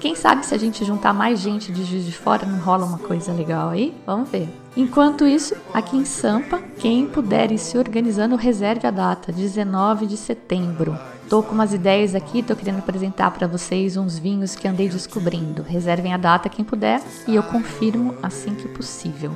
Quem 0.00 0.14
sabe 0.14 0.46
se 0.46 0.54
a 0.54 0.58
gente 0.58 0.82
juntar 0.82 1.12
mais 1.12 1.40
gente 1.40 1.70
de 1.70 1.84
Juiz 1.84 2.06
de 2.06 2.12
Fora 2.12 2.46
não 2.46 2.58
rola 2.58 2.86
uma 2.86 2.98
coisa 2.98 3.32
legal 3.34 3.68
aí? 3.68 3.94
Vamos 4.06 4.30
ver. 4.30 4.48
Enquanto 4.74 5.26
isso, 5.26 5.54
aqui 5.74 5.94
em 5.94 6.06
Sampa, 6.06 6.58
quem 6.78 7.06
puder 7.06 7.52
ir 7.52 7.58
se 7.58 7.76
organizando, 7.76 8.34
reserve 8.34 8.86
a 8.86 8.90
data, 8.90 9.30
19 9.30 10.06
de 10.06 10.16
setembro. 10.16 10.98
Tô 11.30 11.44
com 11.44 11.54
umas 11.54 11.72
ideias 11.72 12.16
aqui, 12.16 12.42
tô 12.42 12.56
querendo 12.56 12.80
apresentar 12.80 13.30
para 13.30 13.46
vocês 13.46 13.96
uns 13.96 14.18
vinhos 14.18 14.56
que 14.56 14.66
andei 14.66 14.88
descobrindo. 14.88 15.62
Reservem 15.62 16.12
a 16.12 16.16
data 16.16 16.48
quem 16.48 16.64
puder 16.64 17.00
e 17.28 17.36
eu 17.36 17.42
confirmo 17.44 18.16
assim 18.20 18.52
que 18.52 18.66
possível. 18.66 19.30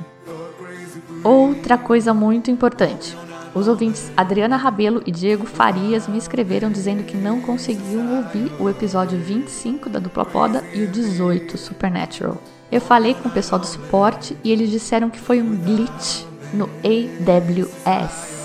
Outra 1.23 1.77
coisa 1.77 2.13
muito 2.13 2.51
importante. 2.51 3.17
Os 3.53 3.69
ouvintes 3.69 4.11
Adriana 4.17 4.57
Rabelo 4.57 5.01
e 5.05 5.11
Diego 5.11 5.45
Farias 5.45 6.05
me 6.05 6.17
escreveram 6.17 6.69
dizendo 6.69 7.03
que 7.03 7.15
não 7.15 7.39
conseguiam 7.39 8.17
ouvir 8.17 8.51
o 8.59 8.69
episódio 8.69 9.17
25 9.17 9.89
da 9.89 9.97
Dupla 9.97 10.25
Poda 10.25 10.65
e 10.73 10.83
o 10.83 10.91
18 10.91 11.57
Supernatural. 11.57 12.37
Eu 12.69 12.81
falei 12.81 13.13
com 13.13 13.29
o 13.29 13.31
pessoal 13.31 13.57
do 13.57 13.65
suporte 13.65 14.35
e 14.43 14.51
eles 14.51 14.69
disseram 14.69 15.09
que 15.09 15.17
foi 15.17 15.41
um 15.41 15.55
glitch 15.55 16.25
no 16.53 16.69
AWS. 16.83 18.44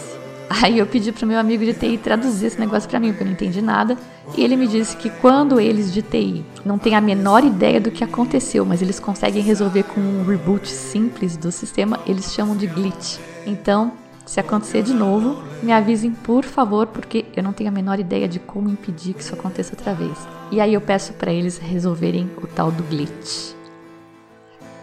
Aí 0.52 0.80
eu 0.80 0.86
pedi 0.86 1.12
pro 1.12 1.28
meu 1.28 1.38
amigo 1.38 1.64
de 1.64 1.72
TI 1.72 1.96
traduzir 1.96 2.46
esse 2.46 2.58
negócio 2.58 2.90
para 2.90 2.98
mim, 2.98 3.10
porque 3.10 3.22
eu 3.22 3.26
não 3.26 3.34
entendi 3.34 3.62
nada. 3.62 3.96
E 4.36 4.42
ele 4.42 4.56
me 4.56 4.66
disse 4.66 4.96
que 4.96 5.08
quando 5.08 5.60
eles 5.60 5.92
de 5.92 6.02
TI 6.02 6.44
não 6.64 6.76
têm 6.76 6.96
a 6.96 7.00
menor 7.00 7.44
ideia 7.44 7.80
do 7.80 7.92
que 7.92 8.02
aconteceu, 8.02 8.66
mas 8.66 8.82
eles 8.82 8.98
conseguem 8.98 9.44
resolver 9.44 9.84
com 9.84 10.00
um 10.00 10.24
reboot 10.24 10.68
simples 10.68 11.36
do 11.36 11.52
sistema, 11.52 12.00
eles 12.04 12.32
chamam 12.32 12.56
de 12.56 12.66
glitch. 12.66 13.18
Então, 13.46 13.92
se 14.26 14.40
acontecer 14.40 14.82
de 14.82 14.92
novo, 14.92 15.40
me 15.62 15.70
avisem 15.70 16.11
por 16.11 16.44
favor, 16.44 16.88
porque 16.88 17.26
eu 17.36 17.44
não 17.44 17.53
tenho 17.53 17.70
a 17.70 17.72
menor 17.72 18.01
ideia 18.01 18.26
de 18.26 18.40
como 18.40 18.68
impedir 18.68 19.14
que 19.14 19.22
isso 19.22 19.34
aconteça 19.34 19.76
outra 19.76 19.94
vez. 19.94 20.18
E 20.51 20.61
aí 20.61 20.74
eu 20.74 20.80
peço 20.80 21.12
para 21.12 21.32
eles 21.32 21.59
resolverem 21.59 22.28
o 22.42 22.48
tal 22.48 22.72
do 22.72 22.82
glitch. 22.82 23.53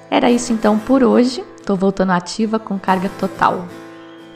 Era 0.09 0.31
isso 0.31 0.53
então 0.53 0.79
por 0.79 1.03
hoje. 1.03 1.43
Tô 1.65 1.75
voltando 1.75 2.13
ativa 2.13 2.57
com 2.57 2.79
carga 2.79 3.09
total. 3.19 3.67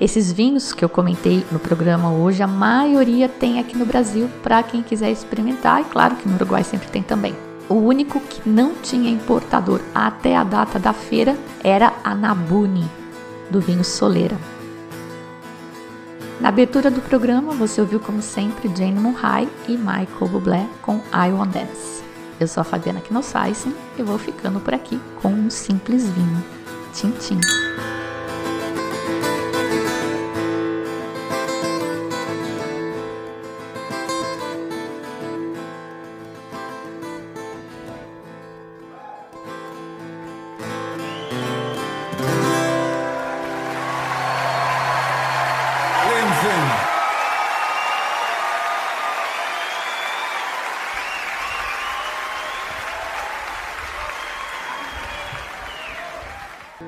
Esses 0.02 0.32
vinhos 0.32 0.74
que 0.74 0.84
eu 0.84 0.90
comentei 0.90 1.46
no 1.52 1.60
programa 1.60 2.12
hoje, 2.12 2.42
a 2.42 2.48
maioria 2.48 3.30
tem 3.30 3.60
aqui 3.60 3.78
no 3.78 3.86
Brasil 3.86 4.28
para 4.42 4.64
quem 4.64 4.82
quiser 4.82 5.12
experimentar, 5.12 5.80
e 5.82 5.84
claro 5.84 6.16
que 6.16 6.28
no 6.28 6.34
Uruguai 6.34 6.64
sempre 6.64 6.88
tem 6.88 7.04
também. 7.04 7.36
O 7.70 7.76
único 7.76 8.20
que 8.20 8.50
não 8.50 8.74
tinha 8.74 9.12
importador 9.12 9.80
até 9.94 10.36
a 10.36 10.44
data 10.44 10.80
da 10.80 10.92
feira 10.92 11.38
era 11.64 11.94
a 12.04 12.16
Nabuni, 12.16 12.90
do 13.52 13.62
vinho 13.62 13.84
Soleira. 13.84 14.36
Na 16.40 16.50
abertura 16.50 16.90
do 16.90 17.02
programa, 17.02 17.54
você 17.54 17.80
ouviu 17.80 18.00
como 18.00 18.24
sempre 18.24 18.76
Jane 18.76 19.00
Murray 19.00 19.48
e 19.68 19.78
Michael 19.78 20.32
Bublé 20.32 20.68
com 20.82 20.96
I 21.14 21.32
Want 21.32 21.52
Dance. 21.52 22.02
Eu 22.40 22.48
sou 22.48 22.62
a 22.62 22.64
Fabiana 22.64 23.02
Knossaisen 23.02 23.76
e 24.00 24.02
vou 24.02 24.18
ficando 24.18 24.60
por 24.60 24.74
aqui 24.74 25.00
com 25.22 25.30
um 25.30 25.52
simples 25.52 26.10
vinho. 26.10 26.44
Tchim, 26.92 27.12
tchim. 27.20 27.40